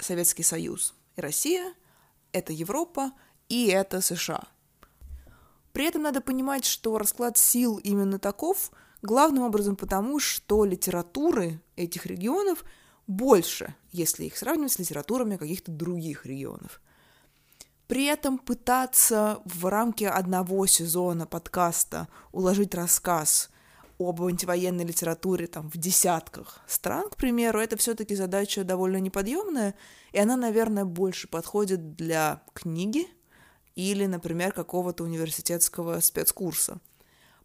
Советский 0.00 0.42
Союз 0.42 0.94
и 1.14 1.20
Россия, 1.20 1.74
это 2.32 2.52
Европа 2.52 3.12
и 3.48 3.68
это 3.68 4.00
США. 4.00 4.42
При 5.72 5.86
этом 5.86 6.02
надо 6.02 6.20
понимать, 6.20 6.64
что 6.64 6.98
расклад 6.98 7.38
сил 7.38 7.76
именно 7.76 8.18
таков, 8.18 8.72
главным 9.02 9.44
образом 9.44 9.76
потому, 9.76 10.18
что 10.18 10.64
литературы 10.64 11.60
этих 11.76 12.06
регионов– 12.06 12.64
больше, 13.10 13.74
если 13.90 14.26
их 14.26 14.36
сравнивать 14.36 14.72
с 14.72 14.78
литературами 14.78 15.36
каких-то 15.36 15.72
других 15.72 16.26
регионов. 16.26 16.80
При 17.88 18.04
этом 18.04 18.38
пытаться 18.38 19.40
в 19.44 19.66
рамки 19.66 20.04
одного 20.04 20.64
сезона 20.66 21.26
подкаста 21.26 22.06
уложить 22.30 22.72
рассказ 22.72 23.50
об 23.98 24.22
антивоенной 24.22 24.84
литературе 24.84 25.48
там 25.48 25.68
в 25.70 25.76
десятках 25.76 26.60
стран, 26.68 27.10
к 27.10 27.16
примеру, 27.16 27.58
это 27.58 27.76
все-таки 27.76 28.14
задача 28.14 28.62
довольно 28.62 28.98
неподъемная, 28.98 29.74
и 30.12 30.18
она, 30.20 30.36
наверное, 30.36 30.84
больше 30.84 31.26
подходит 31.26 31.96
для 31.96 32.42
книги 32.54 33.08
или, 33.74 34.06
например, 34.06 34.52
какого-то 34.52 35.02
университетского 35.02 35.98
спецкурса. 35.98 36.80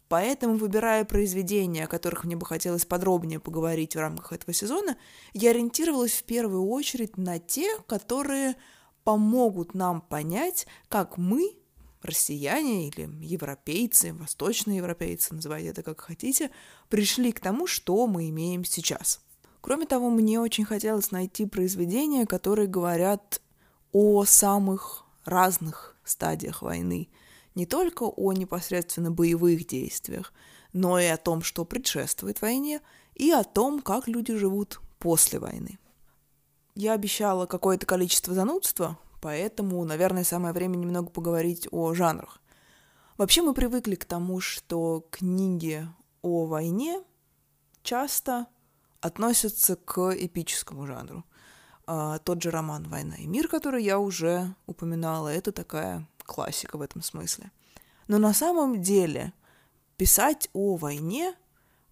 Поэтому, 0.08 0.56
выбирая 0.56 1.04
произведения, 1.04 1.84
о 1.84 1.88
которых 1.88 2.24
мне 2.24 2.36
бы 2.36 2.46
хотелось 2.46 2.84
подробнее 2.84 3.40
поговорить 3.40 3.96
в 3.96 3.98
рамках 3.98 4.32
этого 4.32 4.52
сезона, 4.52 4.96
я 5.32 5.50
ориентировалась 5.50 6.12
в 6.12 6.22
первую 6.22 6.68
очередь 6.68 7.16
на 7.16 7.40
те, 7.40 7.76
которые 7.88 8.54
помогут 9.02 9.74
нам 9.74 10.00
понять, 10.00 10.66
как 10.88 11.18
мы, 11.18 11.56
россияне 12.02 12.88
или 12.88 13.08
европейцы, 13.20 14.12
восточные 14.12 14.76
европейцы, 14.76 15.34
называйте 15.34 15.68
это 15.68 15.82
как 15.82 16.00
хотите, 16.00 16.50
пришли 16.88 17.32
к 17.32 17.40
тому, 17.40 17.66
что 17.66 18.06
мы 18.06 18.28
имеем 18.28 18.64
сейчас. 18.64 19.20
Кроме 19.60 19.86
того, 19.86 20.10
мне 20.10 20.38
очень 20.38 20.64
хотелось 20.64 21.10
найти 21.10 21.46
произведения, 21.46 22.26
которые 22.26 22.68
говорят 22.68 23.42
о 23.90 24.24
самых 24.24 25.04
разных 25.24 25.96
стадиях 26.04 26.62
войны– 26.62 27.08
не 27.56 27.66
только 27.66 28.04
о 28.04 28.32
непосредственно 28.32 29.10
боевых 29.10 29.66
действиях, 29.66 30.32
но 30.72 31.00
и 31.00 31.06
о 31.06 31.16
том, 31.16 31.42
что 31.42 31.64
предшествует 31.64 32.40
войне, 32.42 32.80
и 33.14 33.32
о 33.32 33.42
том, 33.42 33.80
как 33.80 34.06
люди 34.06 34.36
живут 34.36 34.80
после 34.98 35.40
войны. 35.40 35.78
Я 36.74 36.92
обещала 36.92 37.46
какое-то 37.46 37.86
количество 37.86 38.34
занудства, 38.34 38.98
поэтому, 39.22 39.82
наверное, 39.84 40.22
самое 40.22 40.52
время 40.52 40.76
немного 40.76 41.08
поговорить 41.08 41.66
о 41.70 41.94
жанрах. 41.94 42.40
Вообще 43.16 43.40
мы 43.40 43.54
привыкли 43.54 43.94
к 43.94 44.04
тому, 44.04 44.40
что 44.40 45.06
книги 45.10 45.88
о 46.20 46.44
войне 46.44 47.02
часто 47.82 48.46
относятся 49.00 49.76
к 49.76 50.12
эпическому 50.12 50.86
жанру. 50.86 51.24
А, 51.86 52.18
тот 52.18 52.42
же 52.42 52.50
роман 52.50 52.86
«Война 52.88 53.16
и 53.16 53.26
мир», 53.26 53.48
который 53.48 53.82
я 53.82 53.98
уже 53.98 54.54
упоминала, 54.66 55.28
это 55.28 55.52
такая 55.52 56.06
классика 56.26 56.76
в 56.76 56.82
этом 56.82 57.02
смысле. 57.02 57.50
Но 58.08 58.18
на 58.18 58.34
самом 58.34 58.82
деле 58.82 59.32
писать 59.96 60.48
о 60.52 60.76
войне 60.76 61.34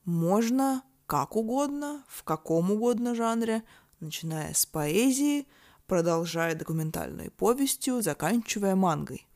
можно 0.04 0.82
как 1.06 1.36
угодно, 1.36 2.04
в 2.08 2.22
каком 2.24 2.70
угодно 2.70 3.14
жанре, 3.14 3.62
начиная 4.00 4.54
с 4.54 4.66
поэзии, 4.66 5.46
продолжая 5.86 6.54
документальной 6.54 7.30
повестью, 7.30 8.02
заканчивая 8.02 8.74
мангой. 8.74 9.26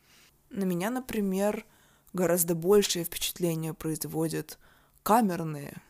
На 0.50 0.64
меня, 0.64 0.90
например, 0.90 1.66
гораздо 2.12 2.54
большее 2.54 3.04
впечатление 3.04 3.74
производят 3.74 4.58
камерные 5.02 5.82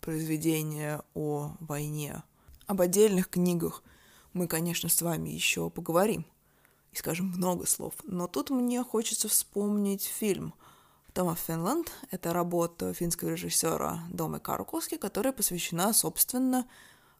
произведения 0.00 1.02
о 1.14 1.56
войне. 1.60 2.22
Об 2.66 2.80
отдельных 2.80 3.28
книгах 3.28 3.82
мы, 4.32 4.46
конечно, 4.46 4.88
с 4.88 5.02
вами 5.02 5.28
еще 5.28 5.68
поговорим 5.68 6.26
и 6.92 6.96
скажем 6.96 7.26
много 7.26 7.66
слов. 7.66 7.94
Но 8.04 8.26
тут 8.26 8.50
мне 8.50 8.82
хочется 8.84 9.28
вспомнить 9.28 10.04
фильм 10.04 10.54
Тома 11.14 11.34
Финланд. 11.34 11.90
Это 12.10 12.32
работа 12.32 12.92
финского 12.94 13.30
режиссера 13.30 14.00
Домы 14.10 14.40
Карукоски, 14.40 14.96
которая 14.96 15.32
посвящена, 15.32 15.92
собственно, 15.92 16.66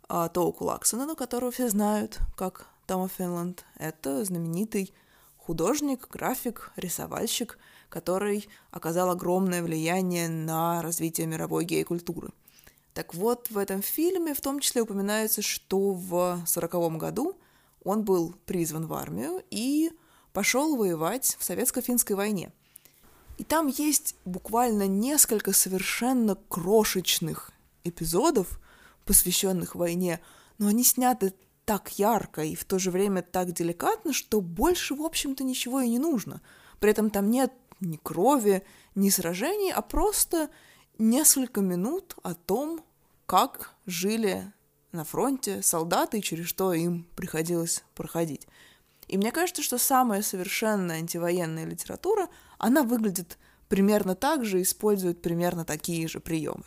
а, 0.09 0.29
Тоуку 0.29 0.65
Лаксонену, 0.65 1.17
которого 1.17 1.51
все 1.51 1.69
знают 1.69 2.19
как 2.37 2.67
Тома 2.87 3.09
Финланд. 3.09 3.65
Это 3.79 4.25
знаменитый 4.25 4.93
художник, 5.39 6.09
график, 6.09 6.73
рисовальщик, 6.77 7.59
который 7.89 8.49
оказал 8.71 9.11
огромное 9.11 9.63
влияние 9.63 10.29
на 10.29 10.83
развитие 10.83 11.27
мировой 11.27 11.65
гей-культуры. 11.65 12.31
Так 12.95 13.15
вот, 13.15 13.51
в 13.51 13.57
этом 13.57 13.83
фильме 13.83 14.35
в 14.35 14.41
том 14.41 14.61
числе 14.61 14.83
упоминается, 14.83 15.41
что 15.41 15.93
в 15.93 16.15
1940 16.15 16.99
году 16.99 17.37
он 17.85 18.05
был 18.05 18.35
призван 18.47 18.87
в 18.87 18.95
армию 18.95 19.43
и 19.51 19.91
пошел 20.33 20.77
воевать 20.77 21.37
в 21.39 21.45
советско-финской 21.45 22.17
войне. 22.17 22.53
И 23.39 23.45
там 23.45 23.67
есть 23.67 24.17
буквально 24.25 24.87
несколько 24.87 25.53
совершенно 25.53 26.37
крошечных 26.49 27.51
эпизодов, 27.85 28.61
посвященных 29.05 29.75
войне, 29.75 30.21
но 30.59 30.69
они 30.69 30.85
сняты 30.85 31.35
так 31.65 31.91
ярко 31.99 32.43
и 32.43 32.55
в 32.55 32.65
то 32.65 32.79
же 32.79 32.91
время 32.91 33.23
так 33.23 33.53
деликатно, 33.53 34.13
что 34.13 34.41
больше, 34.41 34.95
в 34.95 35.03
общем-то, 35.03 35.45
ничего 35.45 35.81
и 35.81 35.89
не 35.89 35.99
нужно. 35.99 36.41
При 36.81 36.91
этом 36.91 37.11
там 37.11 37.31
нет 37.31 37.53
ни 37.81 37.97
крови, 37.97 38.65
ни 38.95 39.11
сражений, 39.11 39.73
а 39.73 39.83
просто 39.83 40.51
несколько 40.99 41.61
минут 41.61 42.17
о 42.23 42.35
том, 42.35 42.85
как 43.27 43.75
жили 43.87 44.53
на 44.93 45.05
фронте 45.05 45.63
солдаты 45.63 46.21
через 46.21 46.47
что 46.47 46.73
им 46.73 47.07
приходилось 47.17 47.83
проходить. 47.95 48.47
И 49.09 49.17
мне 49.17 49.33
кажется, 49.33 49.63
что 49.63 49.79
самая 49.79 50.23
совершенная 50.23 50.99
антивоенная 50.99 51.65
литература, 51.65 52.29
она 52.59 52.83
выглядит 52.83 53.39
примерно 53.69 54.15
так 54.15 54.45
же, 54.45 54.63
использует 54.63 55.23
примерно 55.23 55.65
такие 55.65 56.07
же 56.09 56.21
приемы. 56.21 56.65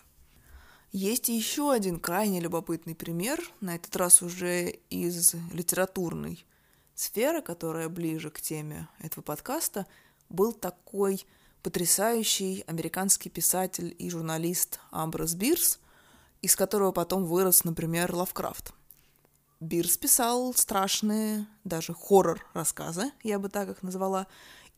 Есть 0.92 1.30
еще 1.30 1.72
один 1.72 2.00
крайне 2.00 2.40
любопытный 2.40 2.96
пример, 2.96 3.42
на 3.62 3.76
этот 3.76 3.96
раз 3.96 4.22
уже 4.22 4.70
из 4.90 5.34
литературной 5.52 6.46
сферы, 6.94 7.42
которая 7.42 7.90
ближе 7.90 8.30
к 8.30 8.40
теме 8.40 8.88
этого 9.00 9.22
подкаста, 9.24 9.88
был 10.30 10.54
такой 10.54 11.26
потрясающий 11.64 12.64
американский 12.68 13.30
писатель 13.30 13.96
и 13.98 14.10
журналист 14.10 14.80
Амброс 14.92 15.34
Бирс, 15.34 15.80
из 16.46 16.56
которого 16.56 16.92
потом 16.92 17.26
вырос, 17.26 17.64
например, 17.64 18.14
Лавкрафт. 18.14 18.72
Бирс 19.60 19.98
писал 19.98 20.54
страшные, 20.54 21.48
даже 21.64 21.94
хоррор-рассказы, 21.94 23.12
я 23.24 23.40
бы 23.40 23.50
так 23.50 23.70
их 23.70 23.82
назвала, 23.82 24.28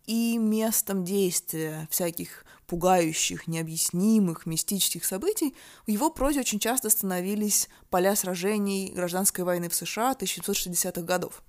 и 0.05 0.37
местом 0.37 1.03
действия 1.03 1.89
всяких 1.91 2.45
пугающих, 2.67 3.47
необъяснимых, 3.47 4.45
мистических 4.45 5.03
событий 5.03 5.55
в 5.85 5.91
его 5.91 6.09
прозе 6.09 6.39
очень 6.39 6.59
часто 6.59 6.89
становились 6.89 7.67
поля 7.89 8.15
сражений 8.15 8.93
гражданской 8.93 9.43
войны 9.43 9.67
в 9.67 9.75
США 9.75 10.13
1960-х 10.13 11.01
годов. 11.01 11.43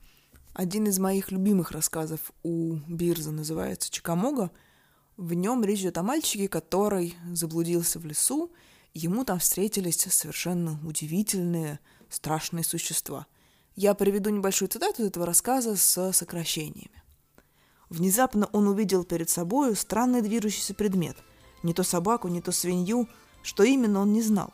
Один 0.52 0.88
из 0.88 0.98
моих 0.98 1.30
любимых 1.30 1.70
рассказов 1.70 2.32
у 2.42 2.74
Бирза 2.88 3.30
называется 3.30 3.88
«Чикамога». 3.92 4.50
В 5.16 5.32
нем 5.34 5.62
речь 5.64 5.80
идет 5.80 5.98
о 5.98 6.02
мальчике, 6.02 6.48
который 6.48 7.14
заблудился 7.32 8.00
в 8.00 8.04
лесу, 8.04 8.50
ему 8.98 9.24
там 9.24 9.38
встретились 9.38 9.96
совершенно 9.96 10.78
удивительные, 10.84 11.78
страшные 12.10 12.64
существа. 12.64 13.26
Я 13.76 13.94
приведу 13.94 14.30
небольшую 14.30 14.68
цитату 14.68 15.04
этого 15.04 15.24
рассказа 15.24 15.76
с 15.76 16.12
сокращениями. 16.12 17.02
Внезапно 17.90 18.48
он 18.52 18.66
увидел 18.66 19.04
перед 19.04 19.30
собою 19.30 19.76
странный 19.76 20.20
движущийся 20.20 20.74
предмет. 20.74 21.16
Не 21.62 21.74
то 21.74 21.84
собаку, 21.84 22.28
не 22.28 22.42
то 22.42 22.50
свинью, 22.50 23.08
что 23.42 23.62
именно 23.62 24.00
он 24.00 24.12
не 24.12 24.20
знал. 24.20 24.52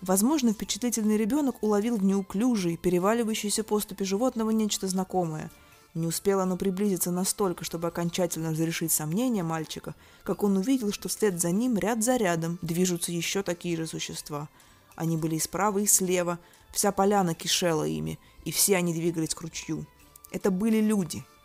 Возможно, 0.00 0.52
впечатлительный 0.52 1.16
ребенок 1.16 1.62
уловил 1.62 1.96
в 1.96 2.04
неуклюжей, 2.04 2.76
переваливающейся 2.76 3.64
поступе 3.64 4.04
животного 4.04 4.50
нечто 4.50 4.88
знакомое. 4.88 5.50
Не 5.96 6.06
успело 6.06 6.44
оно 6.44 6.56
приблизиться 6.56 7.10
настолько, 7.10 7.64
чтобы 7.64 7.88
окончательно 7.88 8.52
разрешить 8.52 8.92
сомнения 8.92 9.42
мальчика, 9.42 9.96
как 10.22 10.44
он 10.44 10.56
увидел, 10.56 10.92
что 10.92 11.08
вслед 11.08 11.40
за 11.40 11.50
ним 11.50 11.76
ряд 11.76 12.04
за 12.04 12.16
рядом 12.16 12.60
движутся 12.62 13.10
еще 13.10 13.42
такие 13.42 13.76
же 13.76 13.88
существа. 13.88 14.48
Они 14.94 15.16
были 15.16 15.34
и 15.34 15.40
справа, 15.40 15.78
и 15.78 15.86
слева, 15.86 16.38
вся 16.70 16.92
поляна 16.92 17.34
кишела 17.34 17.82
ими, 17.82 18.20
и 18.44 18.52
все 18.52 18.76
они 18.76 18.94
двигались 18.94 19.34
к 19.34 19.40
ручью. 19.40 19.84
Это 20.30 20.52
были 20.52 20.80
люди— 20.80 21.24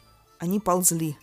они 0.41 0.59
ползли. 0.59 1.15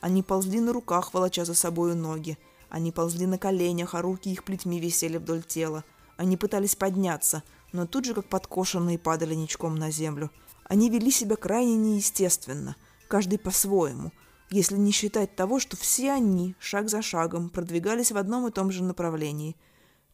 Они 0.00 0.24
ползли 0.24 0.58
на 0.58 0.72
руках, 0.72 1.14
волоча 1.14 1.44
за 1.44 1.54
собою 1.54 1.94
ноги. 1.94 2.36
Они 2.68 2.90
ползли 2.90 3.24
на 3.24 3.38
коленях, 3.38 3.94
а 3.94 4.02
руки 4.02 4.28
их 4.28 4.42
плетьми 4.42 4.80
висели 4.80 5.18
вдоль 5.18 5.44
тела. 5.44 5.84
Они 6.16 6.36
пытались 6.36 6.74
подняться, 6.74 7.44
но 7.70 7.86
тут 7.86 8.06
же, 8.06 8.12
как 8.12 8.28
подкошенные, 8.28 8.98
падали 8.98 9.36
ничком 9.36 9.76
на 9.76 9.92
землю. 9.92 10.32
Они 10.68 10.90
вели 10.90 11.10
себя 11.10 11.36
крайне 11.36 11.76
неестественно, 11.76 12.76
каждый 13.08 13.38
по-своему, 13.38 14.12
если 14.50 14.76
не 14.76 14.90
считать 14.90 15.36
того, 15.36 15.58
что 15.58 15.76
все 15.76 16.12
они, 16.12 16.54
шаг 16.58 16.88
за 16.88 17.02
шагом, 17.02 17.50
продвигались 17.50 18.12
в 18.12 18.16
одном 18.16 18.46
и 18.46 18.50
том 18.50 18.70
же 18.70 18.82
направлении. 18.82 19.56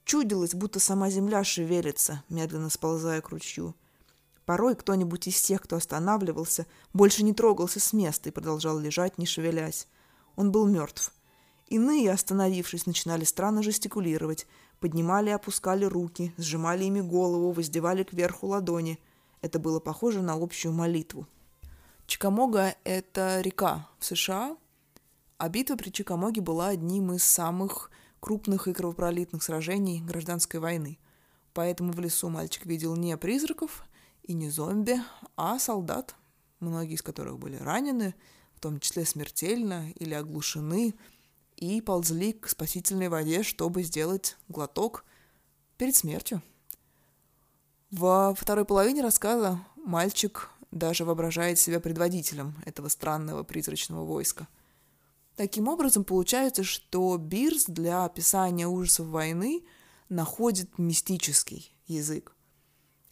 Чудилось, 0.05 0.55
будто 0.55 0.81
сама 0.81 1.11
земля 1.11 1.45
шевелится, 1.45 2.23
медленно 2.29 2.71
сползая 2.71 3.21
к 3.21 3.31
ручью. 3.31 3.75
Порой 4.45 4.75
кто-нибудь 4.75 5.29
из 5.29 5.41
тех, 5.41 5.63
кто 5.63 5.77
останавливался, 5.77 6.67
больше 6.93 7.23
не 7.23 7.33
трогался 7.33 7.79
с 7.79 7.93
места 7.93 8.29
и 8.29 8.33
продолжал 8.33 8.79
лежать, 8.79 9.17
не 9.19 9.27
шевелясь. 9.27 9.87
Он 10.35 10.51
был 10.51 10.67
мертв. 10.67 11.13
Иные, 11.69 12.11
остановившись, 12.11 12.87
начинали 12.87 13.25
странно 13.25 13.63
жестикулировать, 13.63 14.47
поднимали 14.81 15.31
и 15.31 15.33
опускали 15.33 15.85
руки, 15.85 16.35
сжимали 16.37 16.85
ими 16.85 17.01
голову, 17.01 17.53
воздевали 17.53 18.03
кверху 18.03 18.49
ладони. 18.49 18.99
Это 19.43 19.59
было 19.59 19.81
похоже 19.81 20.23
на 20.23 20.35
общую 20.35 20.73
молитву. 20.73 21.27
Чикамога– 22.07 22.75
это 22.85 23.41
река 23.43 23.89
в 23.99 24.05
США, 24.07 24.57
а 25.37 25.49
битва 25.49 25.77
при 25.77 25.91
Чикамоге 25.91 26.41
была 26.41 26.69
одним 26.69 27.13
из 27.13 27.25
самых 27.25 27.91
крупных 28.21 28.69
и 28.69 28.73
кровопролитных 28.73 29.43
сражений 29.43 30.01
гражданской 30.01 30.61
войны. 30.61 30.99
Поэтому 31.53 31.93
в 31.93 32.01
лесу 32.01 32.29
мальчик 32.29 32.65
видел 32.65 32.97
не 32.97 33.17
призраков, 33.17 33.85
и 34.23 34.35
не 34.35 34.51
зомби, 34.51 35.01
а 35.37 35.59
солдат, 35.59 36.15
многие 36.61 36.95
из 36.95 37.03
которых 37.03 37.39
были 37.39 37.57
ранены, 37.57 38.15
в 38.55 38.61
том 38.61 38.79
числе 38.79 39.05
смертельно 39.05 39.91
или 39.97 40.15
оглушены, 40.15 40.95
и 41.57 41.81
ползли 41.81 42.33
к 42.33 42.49
спасительной 42.49 43.09
воде, 43.09 43.43
чтобы 43.43 43.83
сделать 43.83 44.37
глоток 44.49 45.05
перед 45.77 45.97
смертью. 45.97 46.43
Во 47.93 48.35
второй 48.35 48.65
половине 48.65 49.03
рассказа 49.03 49.61
мальчик 49.77 50.51
даже 50.73 51.05
воображает 51.05 51.61
себя 51.61 51.79
предводителем 51.79 52.57
этого 52.67 52.89
странного 52.89 53.45
призрачного 53.45 54.05
войска. 54.05 54.49
Таким 55.37 55.69
образом, 55.69 56.03
получается, 56.03 56.65
что 56.65 57.17
Бирс 57.17 57.67
для 57.67 58.05
описания 58.05 58.67
ужасов 58.67 59.07
войны 59.07 59.65
находит 60.09 60.77
мистический 60.79 61.73
язык– 61.87 62.35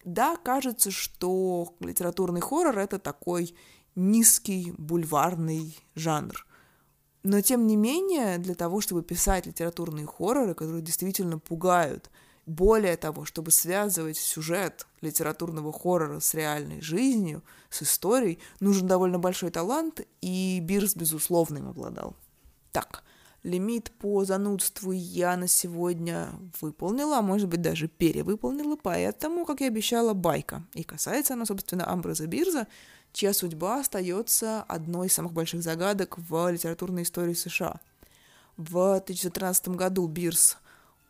да, 0.05 0.37
кажется, 0.37 0.91
что 0.91 1.75
литературный 1.81 2.41
хоррор— 2.41 2.79
это 2.81 2.99
такой 2.99 3.55
низкий 3.95 4.73
бульварный 4.79 5.79
жанр. 5.95 6.47
Но, 7.23 7.41
тем 7.43 7.67
не 7.67 7.77
менее, 7.77 8.39
для 8.39 8.55
того, 8.55 8.81
чтобы 8.81 9.03
писать 9.03 9.47
литературные 9.47 10.07
хорроры, 10.07 10.55
которые 10.55 10.83
действительно 10.83 11.39
пугают, 11.39 12.11
более 12.51 12.97
того, 12.97 13.25
чтобы 13.25 13.51
связывать 13.51 14.17
сюжет 14.17 14.87
литературного 15.01 15.73
хоррора 15.73 16.21
с 16.21 16.35
реальной 16.35 16.81
жизнью, 16.81 17.43
с 17.71 17.83
историей, 17.83 18.39
нужен 18.59 18.87
довольно 18.87 19.19
большой 19.19 19.51
талант, 19.51 20.01
и 20.21 20.59
Бирс, 20.61 20.97
безусловно, 20.97 21.59
им 21.59 21.69
обладал. 21.69 22.17
Так, 22.73 23.05
Лимит 23.43 23.91
по 23.93 24.25
занудству 24.27 24.93
я 24.93 25.35
на 25.37 25.49
сегодня 25.49 26.29
выполнила, 26.61 27.19
а 27.19 27.23
может 27.23 27.49
быть 27.49 27.63
даже 27.63 27.89
перевыполнила, 27.89 28.77
поэтому, 28.77 29.47
как 29.47 29.63
и 29.63 29.67
обещала, 29.67 30.13
байка. 30.13 30.63
И 30.75 30.83
касается 30.83 31.35
она, 31.35 31.47
собственно, 31.47 31.91
Амброза 31.91 32.27
Бирза, 32.27 32.67
чья 33.15 33.33
судьба 33.33 33.81
остается 33.81 34.63
одной 34.65 35.07
из 35.07 35.15
самых 35.15 35.33
больших 35.33 35.63
загадок 35.63 36.19
в 36.19 36.51
литературной 36.51 37.05
истории 37.05 37.33
США. 37.33 37.81
В 38.59 38.97
1913 38.97 39.69
году 39.69 40.07
Бирс 40.07 40.59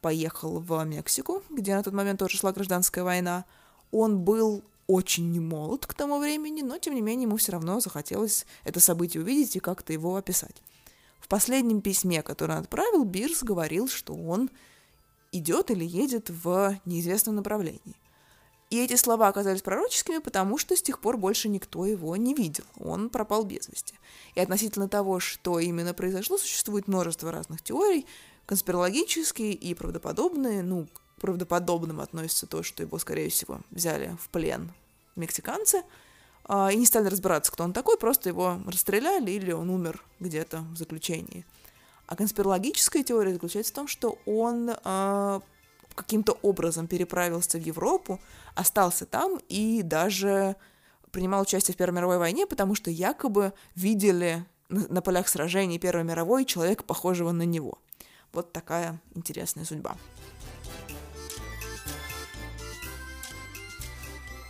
поехал 0.00 0.58
в 0.58 0.84
Мексику, 0.84 1.42
где 1.50 1.74
на 1.74 1.82
тот 1.82 1.94
момент 1.94 2.18
тоже 2.18 2.36
шла 2.36 2.52
гражданская 2.52 3.04
война. 3.04 3.44
Он 3.90 4.20
был 4.20 4.62
очень 4.86 5.30
немолод 5.30 5.86
к 5.86 5.94
тому 5.94 6.18
времени, 6.18 6.62
но, 6.62 6.78
тем 6.78 6.94
не 6.94 7.00
менее, 7.00 7.24
ему 7.24 7.36
все 7.36 7.52
равно 7.52 7.80
захотелось 7.80 8.44
это 8.64 8.80
событие 8.80 9.22
увидеть 9.22 9.56
и 9.56 9.60
как-то 9.60 9.92
его 9.92 10.16
описать. 10.16 10.62
В 11.20 11.28
последнем 11.28 11.80
письме, 11.80 12.22
которое 12.22 12.54
он 12.54 12.60
отправил, 12.60 13.04
Бирс 13.04 13.42
говорил, 13.42 13.88
что 13.88 14.14
он 14.14 14.50
идет 15.32 15.70
или 15.70 15.84
едет 15.84 16.28
в 16.28 16.76
неизвестном 16.84 17.36
направлении. 17.36 17.96
И 18.70 18.78
эти 18.78 18.94
слова 18.94 19.28
оказались 19.28 19.62
пророческими, 19.62 20.18
потому 20.18 20.56
что 20.56 20.76
с 20.76 20.82
тех 20.82 21.00
пор 21.00 21.16
больше 21.16 21.48
никто 21.48 21.84
его 21.84 22.16
не 22.16 22.34
видел. 22.34 22.64
Он 22.78 23.10
пропал 23.10 23.44
без 23.44 23.68
вести. 23.68 23.94
И 24.34 24.40
относительно 24.40 24.88
того, 24.88 25.18
что 25.20 25.58
именно 25.58 25.92
произошло, 25.92 26.38
существует 26.38 26.86
множество 26.86 27.32
разных 27.32 27.62
теорий, 27.62 28.06
конспирологические 28.46 29.52
и 29.52 29.74
правдоподобные. 29.74 30.62
Ну, 30.62 30.86
к 30.86 31.20
правдоподобным 31.20 32.00
относится 32.00 32.46
то, 32.46 32.62
что 32.62 32.82
его, 32.82 32.98
скорее 32.98 33.28
всего, 33.28 33.60
взяли 33.70 34.16
в 34.22 34.28
плен 34.28 34.72
мексиканцы– 35.16 35.82
а, 36.52 36.68
и 36.72 36.76
не 36.76 36.84
стали 36.84 37.06
разбираться, 37.06 37.52
кто 37.52 37.62
он 37.62 37.72
такой, 37.72 37.96
просто 37.96 38.28
его 38.28 38.58
расстреляли 38.66 39.30
или 39.30 39.52
он 39.52 39.70
умер 39.70 40.02
где-то 40.18 40.62
в 40.72 40.76
заключении. 40.76 41.46
А 42.08 42.16
конспирологическая 42.16 43.04
теория 43.04 43.32
заключается 43.32 43.72
в 43.72 43.76
том, 43.76 43.86
что 43.86 44.18
он 44.26 44.68
э, 44.68 45.40
каким-то 46.00 46.38
образом 46.42 46.86
переправился 46.86 47.58
в 47.58 47.62
Европу, 47.62 48.20
остался 48.54 49.06
там 49.06 49.38
и 49.48 49.82
даже 49.82 50.56
принимал 51.10 51.42
участие 51.42 51.74
в 51.74 51.78
Первой 51.78 51.96
мировой 51.96 52.18
войне, 52.18 52.46
потому 52.46 52.74
что 52.74 52.90
якобы 52.90 53.52
видели 53.74 54.44
на, 54.68 55.02
полях 55.02 55.28
сражений 55.28 55.78
Первой 55.78 56.04
мировой 56.04 56.44
человека, 56.44 56.84
похожего 56.84 57.32
на 57.32 57.42
него. 57.42 57.78
Вот 58.32 58.52
такая 58.52 59.00
интересная 59.14 59.64
судьба. 59.64 59.96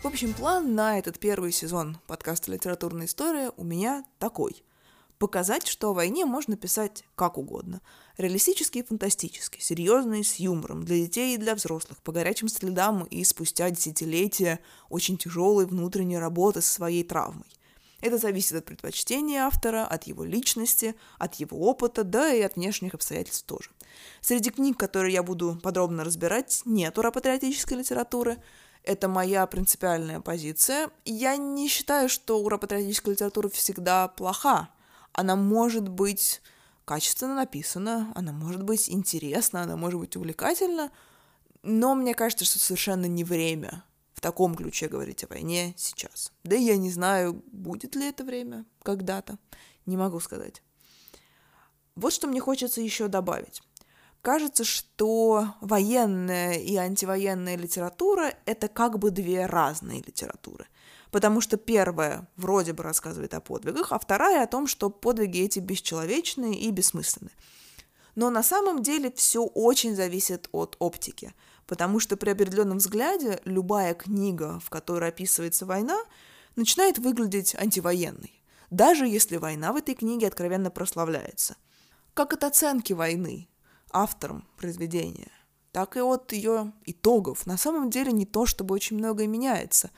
В 0.02 0.06
общем, 0.06 0.32
план 0.32 0.74
на 0.74 0.98
этот 0.98 1.18
первый 1.18 1.52
сезон 1.52 1.98
подкаста 2.06 2.50
«Литературная 2.50 3.06
история» 3.06 3.52
у 3.56 3.64
меня 3.64 4.04
такой. 4.18 4.64
Показать, 5.18 5.66
что 5.66 5.90
о 5.90 5.94
войне 5.94 6.24
можно 6.24 6.56
писать 6.56 7.04
как 7.14 7.36
угодно. 7.36 7.82
Реалистически 8.16 8.78
и 8.78 8.82
фантастически, 8.82 9.60
серьезно 9.60 10.20
и 10.20 10.22
с 10.22 10.36
юмором, 10.36 10.84
для 10.84 10.96
детей 10.96 11.34
и 11.34 11.38
для 11.38 11.54
взрослых, 11.54 11.98
по 12.02 12.12
горячим 12.12 12.48
следам 12.48 13.04
и 13.04 13.24
спустя 13.24 13.70
десятилетия 13.70 14.60
очень 14.88 15.16
тяжелой 15.16 15.66
внутренней 15.66 16.18
работы 16.18 16.60
со 16.60 16.72
своей 16.72 17.04
травмой. 17.04 17.46
Это 18.00 18.16
зависит 18.18 18.56
от 18.56 18.64
предпочтения 18.64 19.42
автора, 19.42 19.86
от 19.86 20.04
его 20.04 20.24
личности, 20.24 20.94
от 21.18 21.34
его 21.34 21.58
опыта, 21.58 22.02
да 22.02 22.32
и 22.32 22.40
от 22.40 22.56
внешних 22.56 22.94
обстоятельств 22.94 23.46
тоже– 23.46 23.70
Среди 24.20 24.50
книг, 24.50 24.78
которые 24.78 25.14
я 25.14 25.22
буду 25.22 25.58
подробно 25.62 26.04
разбирать, 26.04 26.62
нет 26.64 26.98
ура-патриотической 26.98 27.78
литературы. 27.78 28.38
Это 28.82 29.08
моя 29.08 29.46
принципиальная 29.46 30.20
позиция. 30.20 30.90
Я 31.04 31.36
не 31.36 31.68
считаю, 31.68 32.08
что 32.08 32.38
ура-патриотическая 32.40 33.14
литература 33.14 33.48
всегда 33.48 34.08
плоха. 34.08 34.70
Она 35.12 35.36
может 35.36 35.88
быть 35.88 36.40
качественно 36.90 37.36
написана, 37.36 38.10
она 38.16 38.32
может 38.32 38.64
быть 38.64 38.90
интересна, 38.90 39.62
она 39.62 39.76
может 39.76 40.00
быть 40.00 40.16
увлекательна, 40.16 40.90
но 41.62 41.94
мне 41.94 42.14
кажется, 42.14 42.44
что 42.44 42.58
совершенно 42.58 43.06
не 43.06 43.22
время 43.22 43.84
в 44.12 44.20
таком 44.20 44.56
ключе 44.56 44.88
говорить 44.88 45.22
о 45.22 45.28
войне 45.28 45.72
сейчас. 45.76 46.32
Да 46.42 46.56
и 46.56 46.64
я 46.64 46.76
не 46.76 46.90
знаю, 46.90 47.44
будет 47.52 47.94
ли 47.94 48.08
это 48.08 48.24
время 48.24 48.64
когда-то, 48.82 49.38
не 49.86 49.96
могу 49.96 50.18
сказать. 50.18 50.64
Вот 51.94 52.12
что 52.12 52.26
мне 52.26 52.40
хочется 52.40 52.80
еще 52.80 53.06
добавить. 53.06 53.62
Кажется, 54.20 54.64
что 54.64 55.54
военная 55.60 56.54
и 56.54 56.74
антивоенная 56.74 57.56
литература— 57.56 58.34
это 58.46 58.66
как 58.66 58.98
бы 58.98 59.12
две 59.12 59.46
разные 59.46 60.02
литературы. 60.02 60.66
Потому 61.10 61.40
что 61.40 61.56
первая 61.56 62.28
вроде 62.36 62.72
бы 62.72 62.82
рассказывает 62.82 63.34
о 63.34 63.40
подвигах, 63.40 63.92
а 63.92 63.98
вторая 63.98 64.44
о 64.44 64.46
том, 64.46 64.66
что 64.66 64.90
подвиги 64.90 65.40
эти 65.40 65.58
бесчеловечные 65.58 66.54
и 66.54 66.70
бессмысленные. 66.70 67.34
Но 68.14 68.30
на 68.30 68.42
самом 68.42 68.82
деле 68.82 69.10
все 69.12 69.42
очень 69.42 69.94
зависит 69.94 70.48
от 70.52 70.76
оптики, 70.78 71.34
потому 71.66 72.00
что 72.00 72.16
при 72.16 72.30
определенном 72.30 72.78
взгляде 72.78 73.40
любая 73.44 73.94
книга, 73.94 74.60
в 74.60 74.70
которой 74.70 75.10
описывается 75.10 75.66
война, 75.66 75.98
начинает 76.56 76.98
выглядеть 76.98 77.54
антивоенной, 77.54 78.42
даже 78.70 79.06
если 79.06 79.36
война 79.36 79.72
в 79.72 79.76
этой 79.76 79.94
книге 79.94 80.26
откровенно 80.26 80.70
прославляется. 80.70 81.56
Как 82.14 82.32
от 82.32 82.44
оценки 82.44 82.92
войны, 82.92 83.48
автором 83.90 84.46
произведения, 84.56 85.30
так 85.72 85.96
и 85.96 86.00
от 86.00 86.32
ее 86.32 86.72
итогов. 86.84 87.46
На 87.46 87.56
самом 87.56 87.90
деле 87.90 88.12
не 88.12 88.26
то, 88.26 88.46
чтобы 88.46 88.74
очень 88.74 88.98
многое 88.98 89.26
меняется. 89.26 89.90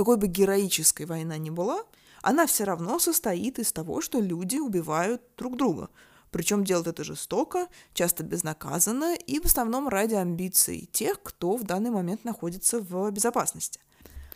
Какой 0.00 0.16
бы 0.16 0.28
героической 0.28 1.04
война 1.04 1.36
ни 1.36 1.50
была, 1.50 1.84
она 2.22 2.46
все 2.46 2.64
равно 2.64 2.98
состоит 2.98 3.58
из 3.58 3.70
того, 3.70 4.00
что 4.00 4.18
люди 4.18 4.56
убивают 4.56 5.20
друг 5.36 5.58
друга. 5.58 5.90
Причем 6.30 6.64
делают 6.64 6.86
это 6.86 7.04
жестоко, 7.04 7.68
часто 7.92 8.24
безнаказанно 8.24 9.14
и 9.14 9.38
в 9.38 9.44
основном 9.44 9.88
ради 9.88 10.14
амбиций 10.14 10.88
тех, 10.90 11.22
кто 11.22 11.54
в 11.54 11.64
данный 11.64 11.90
момент 11.90 12.24
находится 12.24 12.80
в 12.80 13.10
безопасности. 13.10 13.78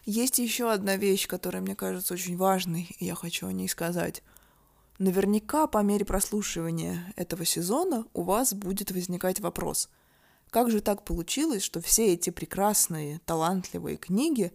Есть 0.04 0.38
еще 0.38 0.70
одна 0.70 0.98
вещь, 0.98 1.26
которая 1.26 1.62
мне 1.62 1.74
кажется 1.74 2.12
очень 2.12 2.36
важной, 2.36 2.94
и 2.98 3.06
я 3.06 3.14
хочу 3.14 3.46
о 3.46 3.52
ней 3.54 3.70
сказать. 3.70 4.22
Наверняка 4.98 5.66
по 5.66 5.78
мере 5.78 6.04
прослушивания 6.04 7.10
этого 7.16 7.46
сезона 7.46 8.04
у 8.12 8.20
вас 8.20 8.52
будет 8.52 8.90
возникать 8.90 9.40
вопрос, 9.40 9.88
как 10.50 10.70
же 10.70 10.82
так 10.82 11.04
получилось, 11.04 11.62
что 11.62 11.80
все 11.80 12.12
эти 12.12 12.28
прекрасные, 12.28 13.20
талантливые 13.24 13.96
книги, 13.96 14.52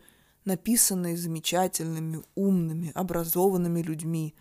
написанные 0.50 1.16
замечательными, 1.16 2.24
умными, 2.34 2.92
образованными 2.96 3.82
людьми, 3.82 4.36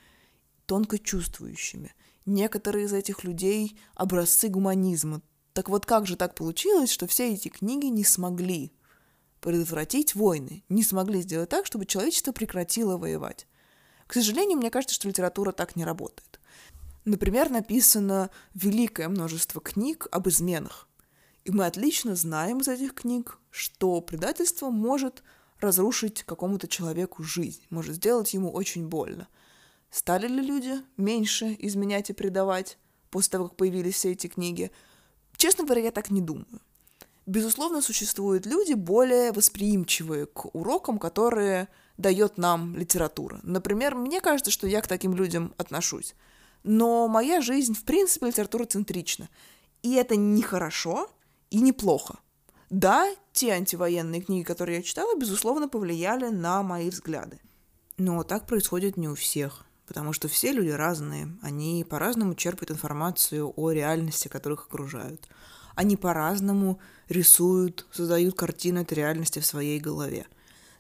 тонко 0.65 0.99
чувствующими, 0.99 1.95
некоторые 2.25 2.87
из 2.87 2.95
этих 2.95 3.25
людей– 3.25 3.79
образцы 3.95 4.49
гуманизма. 4.49 5.21
Так 5.53 5.69
вот 5.69 5.85
как 5.85 6.07
же 6.07 6.17
так 6.17 6.35
получилось, 6.35 6.91
что 6.91 7.07
все 7.07 7.35
эти 7.35 7.49
книги 7.49 7.87
не 7.87 8.05
смогли 8.05 8.73
предотвратить 9.41 10.15
войны, 10.15 10.65
не 10.71 10.83
смогли 10.83 11.21
сделать 11.21 11.51
так, 11.51 11.67
чтобы 11.67 11.85
человечество 11.85 12.33
прекратило 12.33 12.97
воевать? 12.97 13.47
К 14.07 14.15
сожалению, 14.15 14.57
мне 14.57 14.71
кажется, 14.71 14.95
что 14.95 15.09
литература 15.09 15.53
так 15.53 15.77
не 15.77 15.85
работает. 15.85 16.41
Например, 17.05 17.51
написано 17.51 18.31
великое 18.55 19.09
множество 19.09 19.61
книг 19.61 20.07
об 20.11 20.27
изменах. 20.29 20.89
И 21.45 21.51
мы 21.51 21.67
отлично 21.67 22.17
знаем 22.17 22.59
из 22.61 22.69
этих 22.69 22.95
книг, 22.95 23.39
что 23.51 24.01
предательство 24.01 24.71
может 24.71 25.23
разрушить 25.61 26.23
какому-то 26.23 26.69
человеку 26.69 27.23
жизнь, 27.23 27.63
может 27.71 27.97
сделать 27.97 28.35
ему 28.35 28.51
очень 28.53 28.89
больно. 28.89 29.29
Стали 29.91 30.29
ли 30.29 30.43
люди 30.43 30.75
меньше 30.97 31.57
изменять 31.59 32.11
и 32.11 32.13
предавать 32.13 32.79
после 33.11 33.33
того, 33.33 33.49
как 33.49 33.57
появились 33.57 33.95
все 33.95 34.13
эти 34.13 34.27
книги? 34.27 34.71
Честно 35.37 35.65
говоря, 35.65 35.83
я 35.83 35.91
так 35.91 36.11
не 36.11 36.21
думаю. 36.21 36.61
Безусловно, 37.27 37.83
существуют 37.83 38.47
люди 38.47 38.73
более 38.73 39.33
восприимчивые 39.33 40.27
к 40.27 40.55
урокам, 40.55 40.99
которые 40.99 41.69
дает 41.99 42.39
нам 42.39 42.77
литература. 42.77 43.41
Например, 43.43 43.95
мне 43.95 44.21
кажется, 44.21 44.51
что 44.51 44.67
я 44.67 44.81
к 44.81 44.87
таким 44.87 45.15
людям 45.15 45.53
отношусь. 45.59 46.15
Но 46.63 47.07
моя 47.09 47.41
жизнь, 47.41 47.75
в 47.75 47.85
принципе, 47.85 48.27
литература-центрична. 48.27 49.29
И 49.83 49.95
это 49.95 50.17
не 50.17 50.43
хорошо 50.43 51.11
и 51.51 51.61
не 51.61 51.73
плохо. 51.73 52.19
Да, 52.71 53.09
те 53.33 53.53
антивоенные 53.53 54.21
книги, 54.21 54.45
которые 54.45 54.79
я 54.79 54.83
читала, 54.83 55.19
безусловно, 55.19 55.69
повлияли 55.69 56.29
на 56.29 56.63
мои 56.63 56.91
взгляды. 56.91 57.41
Но 57.97 58.23
так 58.23 58.47
происходит 58.47 58.97
не 58.97 59.09
у 59.09 59.15
всех, 59.15 59.65
потому 59.87 60.13
что 60.13 60.29
все 60.29 60.53
люди 60.53 60.71
разные, 60.71 61.37
они 61.43 61.85
по-разному 61.89 62.35
черпают 62.35 62.71
информацию 62.71 63.53
о 63.57 63.71
реальности, 63.71 64.29
которых 64.29 64.67
окружают. 64.67 65.29
Они 65.75 65.97
по-разному 65.97 66.81
рисуют, 67.09 67.87
создают 67.93 68.37
картину 68.37 68.83
этой 68.83 68.95
реальности 68.95 69.39
в 69.39 69.47
своей 69.47 69.81
голове– 69.81 70.27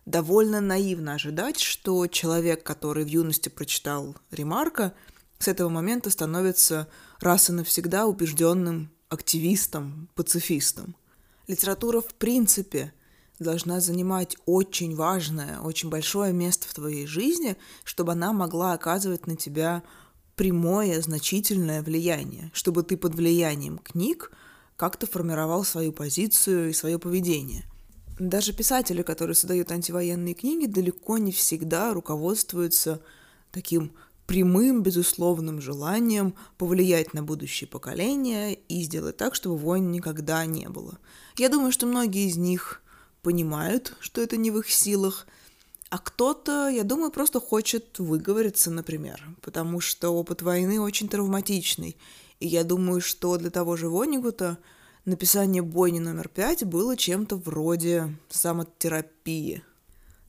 довольно 0.09 0.61
наивно 0.61 1.14
ожидать, 1.14 1.61
что 1.61 2.07
человек, 2.07 2.64
который 2.64 3.05
в 3.05 3.09
юности 3.09 3.48
прочитал 3.48 4.16
Ремарка, 4.31 4.94
с 5.38 5.48
этого 5.48 5.68
момента 5.68 6.11
становится 6.11 6.88
раз 7.20 7.51
и 7.51 7.53
навсегда 7.53 8.07
убежденным 8.07 8.90
активистом, 9.09 10.09
пацифистом. 10.14 10.96
Литература 11.48 12.00
в 12.00 12.14
принципе 12.14 12.92
должна 13.40 13.80
занимать 13.80 14.37
очень 14.46 14.94
важное, 14.94 15.58
очень 15.61 15.88
большое 15.88 16.32
место 16.32 16.68
в 16.68 16.74
твоей 16.74 17.06
жизни, 17.06 17.56
чтобы 17.82 18.12
она 18.12 18.32
могла 18.32 18.74
оказывать 18.74 19.26
на 19.26 19.37
тебя 19.37 19.82
прямое, 20.37 21.00
значительное 21.02 21.82
влияние, 21.82 22.52
чтобы 22.54 22.84
ты 22.84 22.96
под 22.96 23.16
влиянием 23.16 23.78
книг 23.78 24.30
как-то 24.76 25.08
формировал 25.08 25.64
свою 25.64 25.92
позицию 25.92 26.70
и 26.70 26.74
свое 26.74 27.00
поведение– 27.00 27.64
даже 28.18 28.52
писатели, 28.52 29.02
которые 29.02 29.37
создают 29.37 29.70
антивоенные 29.70 30.34
книги, 30.34 30.66
далеко 30.66 31.18
не 31.18 31.30
всегда 31.30 31.94
руководствуются 31.94 33.00
таким 33.52 33.92
прямым, 34.29 34.85
безусловным 34.85 35.61
желанием 35.61 36.35
повлиять 36.57 37.14
на 37.14 37.25
будущее 37.25 37.67
поколение 37.67 38.55
и 38.55 38.83
сделать 38.83 39.17
так, 39.17 39.35
чтобы 39.35 39.57
войн 39.57 39.91
никогда 39.91 40.47
не 40.47 40.69
было. 40.69 40.99
Я 41.37 41.49
думаю, 41.49 41.73
что 41.73 41.87
многие 41.87 42.29
из 42.29 42.37
них 42.37 42.81
понимают, 43.23 43.97
что 43.99 44.21
это 44.21 44.37
не 44.37 44.53
в 44.53 44.59
их 44.59 44.71
силах, 44.71 45.27
а 45.91 45.99
кто-то, 45.99 46.69
я 46.69 46.85
думаю, 46.85 47.11
просто 47.11 47.41
хочет 47.41 47.99
выговориться, 47.99 48.71
например, 48.71 49.21
потому 49.41 49.81
что 49.81 50.11
опыт 50.11 50.43
войны 50.43 50.81
очень 50.81 51.09
травматичный. 51.09 51.97
И 52.38 52.47
я 52.47 52.62
думаю, 52.62 53.01
что 53.01 53.37
для 53.38 53.51
того 53.51 53.77
же 53.77 53.88
Вонигута– 53.88 54.59
написание 55.09 55.62
бойни 55.62 55.99
номер 55.99 56.29
пять 56.29 56.64
было 56.64 56.97
чем-то 56.97 57.37
вроде 57.37 58.14
самотерапии. 58.29 59.64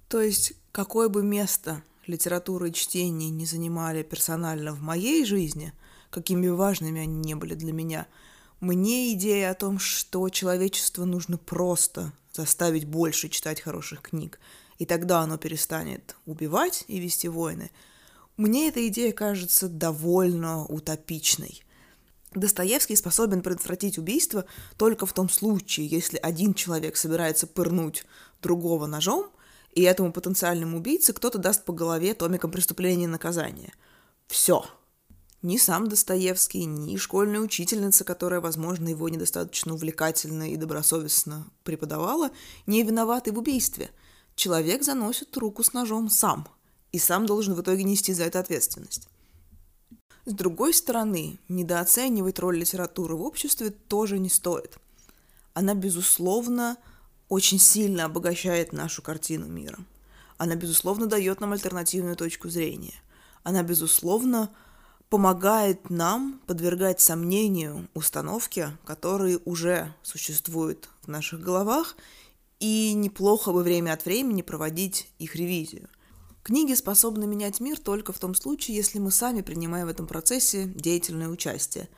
То 0.07 0.21
есть, 0.21 0.53
какое 0.71 1.09
бы 1.09 1.21
место 1.21 1.83
литература 2.09 2.67
и 2.67 2.73
чтение 2.73 3.29
не 3.29 3.45
занимали 3.45 4.03
персонально 4.03 4.73
в 4.73 4.81
моей 4.81 5.23
жизни, 5.25 5.73
какими 6.09 6.47
важными 6.47 7.01
они 7.01 7.15
не 7.15 7.35
были 7.35 7.53
для 7.53 7.71
меня, 7.71 8.07
мне 8.59 9.13
идея 9.13 9.51
о 9.51 9.55
том, 9.55 9.79
что 9.79 10.27
человечество 10.29 11.05
нужно 11.05 11.37
просто 11.37 12.11
заставить 12.33 12.85
больше 12.85 13.29
читать 13.29 13.61
хороших 13.61 14.01
книг, 14.01 14.39
и 14.79 14.85
тогда 14.85 15.21
оно 15.21 15.37
перестанет 15.37 16.15
убивать 16.25 16.83
и 16.87 16.99
вести 16.99 17.29
войны, 17.29 17.71
мне 18.37 18.69
эта 18.69 18.85
идея 18.87 19.13
кажется 19.13 19.69
довольно 19.69 20.65
утопичной– 20.65 21.63
Достоевский 22.35 22.95
способен 22.95 23.41
предотвратить 23.41 23.97
убийство 23.97 24.45
только 24.77 25.07
в 25.07 25.13
том 25.13 25.29
случае, 25.29 25.87
если 25.87 26.17
один 26.17 26.53
человек 26.53 26.95
собирается 26.95 27.47
пырнуть 27.47 28.05
другого 28.41 28.85
ножом, 28.85 29.31
и 29.73 29.81
этому 29.81 30.11
потенциальному 30.11 30.77
убийце 30.77 31.13
кто-то 31.13 31.37
даст 31.37 31.65
по 31.65 31.73
голове 31.73 32.13
томиком 32.13 32.51
преступления 32.51 33.05
и 33.05 33.07
наказания. 33.07 33.73
Все. 34.27 34.65
Ни 35.41 35.57
сам 35.57 35.87
Достоевский, 35.87 36.65
ни 36.65 36.97
школьная 36.97 37.39
учительница, 37.39 38.03
которая, 38.03 38.41
возможно, 38.41 38.89
его 38.89 39.07
недостаточно 39.07 39.73
увлекательно 39.73 40.51
и 40.51 40.57
добросовестно 40.57 41.47
преподавала, 41.63 42.31
не 42.65 42.83
виноваты 42.83 43.31
в 43.31 43.37
убийстве. 43.37 43.89
Человек 44.35 44.83
заносит 44.83 45.35
руку 45.37 45.63
с 45.63 45.71
ножом 45.71 46.09
сам, 46.09 46.47
и 46.91 46.99
сам 46.99 47.25
должен 47.25 47.53
в 47.53 47.61
итоге 47.61 47.83
нести 47.83 48.13
за 48.13 48.23
это 48.23 48.39
ответственность. 48.39 49.07
С 50.25 50.33
другой 50.33 50.73
стороны, 50.73 51.39
недооценивать 51.47 52.39
роль 52.39 52.57
литературы 52.57 53.15
в 53.15 53.21
обществе 53.21 53.69
тоже 53.69 54.19
не 54.19 54.29
стоит. 54.29 54.77
Она, 55.53 55.73
безусловно, 55.73 56.77
очень 57.29 57.59
сильно 57.59 58.05
обогащает 58.05 58.73
нашу 58.73 59.01
картину 59.01 59.47
мира. 59.47 59.77
Она, 60.37 60.55
безусловно, 60.55 61.05
дает 61.05 61.39
нам 61.39 61.53
альтернативную 61.53 62.15
точку 62.15 62.49
зрения. 62.49 62.95
Она, 63.43 63.63
безусловно, 63.63 64.49
помогает 65.09 65.89
нам 65.89 66.41
подвергать 66.45 67.01
сомнению 67.01 67.87
установки, 67.93 68.69
которые 68.85 69.39
уже 69.45 69.93
существуют 70.01 70.89
в 71.01 71.07
наших 71.07 71.41
головах, 71.41 71.95
и 72.59 72.93
неплохо 72.93 73.53
бы 73.53 73.63
время 73.63 73.93
от 73.93 74.05
времени 74.05 74.41
проводить 74.41 75.09
их 75.17 75.35
ревизию. 75.35 75.87
Книги 76.43 76.73
способны 76.73 77.27
менять 77.27 77.59
мир 77.59 77.79
только 77.79 78.11
в 78.11 78.19
том 78.19 78.33
случае, 78.33 78.77
если 78.77 78.99
мы 78.99 79.11
сами 79.11 79.41
принимаем 79.41 79.87
в 79.87 79.89
этом 79.89 80.07
процессе 80.07 80.65
деятельное 80.65 81.29
участие. 81.29 81.89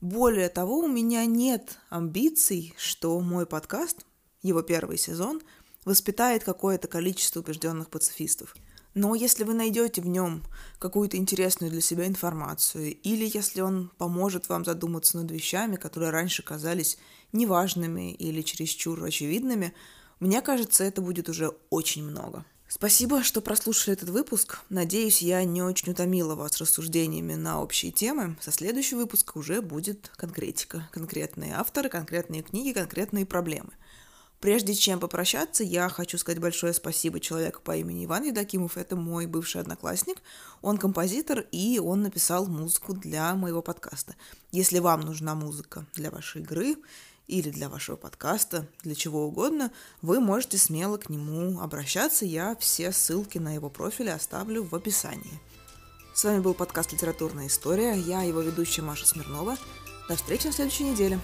Более 0.00 0.48
того, 0.48 0.80
у 0.80 0.88
меня 0.88 1.24
нет 1.26 1.78
амбиций, 1.90 2.74
что 2.76 3.18
мой 3.20 3.46
подкаст, 3.46 4.04
его 4.44 4.62
первый 4.62 4.98
сезон, 4.98 5.42
воспитает 5.84 6.44
какое-то 6.44 6.86
количество 6.86 7.40
убежденных 7.40 7.90
пацифистов– 7.90 8.54
но 8.94 9.16
если 9.16 9.42
вы 9.42 9.54
найдете 9.54 10.00
в 10.00 10.06
нем 10.06 10.42
какую-то 10.78 11.16
интересную 11.16 11.70
для 11.70 11.80
себя 11.80 12.06
информацию, 12.06 12.94
или 12.94 13.28
если 13.32 13.60
он 13.60 13.90
поможет 13.98 14.48
вам 14.48 14.64
задуматься 14.64 15.16
над 15.18 15.30
вещами, 15.32 15.74
которые 15.76 16.10
раньше 16.10 16.44
казались 16.44 16.98
неважными 17.32 18.12
или 18.12 18.42
чересчур 18.42 19.02
очевидными, 19.02 19.74
мне 20.20 20.40
кажется, 20.42 20.84
это 20.84 21.02
будет 21.02 21.28
уже 21.28 21.50
очень 21.70 22.04
много. 22.04 22.44
Спасибо, 22.68 23.22
что 23.22 23.40
прослушали 23.40 23.96
этот 23.96 24.08
выпуск. 24.10 24.60
Надеюсь, 24.68 25.22
я 25.22 25.42
не 25.44 25.62
очень 25.62 25.92
утомила 25.92 26.34
вас 26.34 26.58
рассуждениями 26.60 27.34
на 27.34 27.60
общие 27.60 27.92
темы. 27.92 28.36
Со 28.40 28.52
следующего 28.52 29.00
выпуска 29.00 29.36
уже 29.36 29.60
будет 29.60 30.10
конкретика. 30.16 30.88
Конкретные 30.92 31.54
авторы, 31.54 31.88
конкретные 31.88 32.42
книги, 32.42 32.72
конкретные 32.72 33.26
проблемы– 33.26 33.70
Прежде 34.44 34.74
чем 34.74 35.00
попрощаться, 35.00 35.64
я 35.64 35.88
хочу 35.88 36.18
сказать 36.18 36.38
большое 36.38 36.74
спасибо 36.74 37.18
человеку 37.18 37.62
по 37.62 37.74
имени 37.74 38.04
Иван 38.04 38.24
Едокимов. 38.24 38.76
Это 38.76 38.94
мой 38.94 39.24
бывший 39.24 39.62
одноклассник. 39.62 40.18
Он 40.60 40.76
композитор, 40.76 41.46
и 41.50 41.80
он 41.82 42.02
написал 42.02 42.44
музыку 42.46 42.92
для 42.92 43.34
моего 43.36 43.62
подкаста. 43.62 44.16
Если 44.52 44.80
вам 44.80 45.00
нужна 45.00 45.34
музыка 45.34 45.86
для 45.94 46.10
вашей 46.10 46.42
игры 46.42 46.76
или 47.26 47.48
для 47.48 47.70
вашего 47.70 47.96
подкаста, 47.96 48.68
для 48.82 48.94
чего 48.94 49.26
угодно, 49.26 49.72
вы 50.02 50.20
можете 50.20 50.58
смело 50.58 50.98
к 50.98 51.08
нему 51.08 51.62
обращаться. 51.62 52.26
Я 52.26 52.54
все 52.56 52.92
ссылки 52.92 53.38
на 53.38 53.54
его 53.54 53.70
профиль 53.70 54.10
оставлю 54.10 54.64
в 54.64 54.74
описании. 54.74 55.40
С 56.14 56.22
вами 56.22 56.40
был 56.40 56.52
подкаст 56.52 56.92
«Литературная 56.92 57.46
история». 57.46 57.94
Я 57.94 58.20
его 58.20 58.42
ведущая 58.42 58.82
Маша 58.82 59.06
Смирнова. 59.06 59.56
До 60.06 60.16
встречи 60.16 60.48
на 60.48 60.52
следующей 60.52 60.84
неделе. 60.84 61.18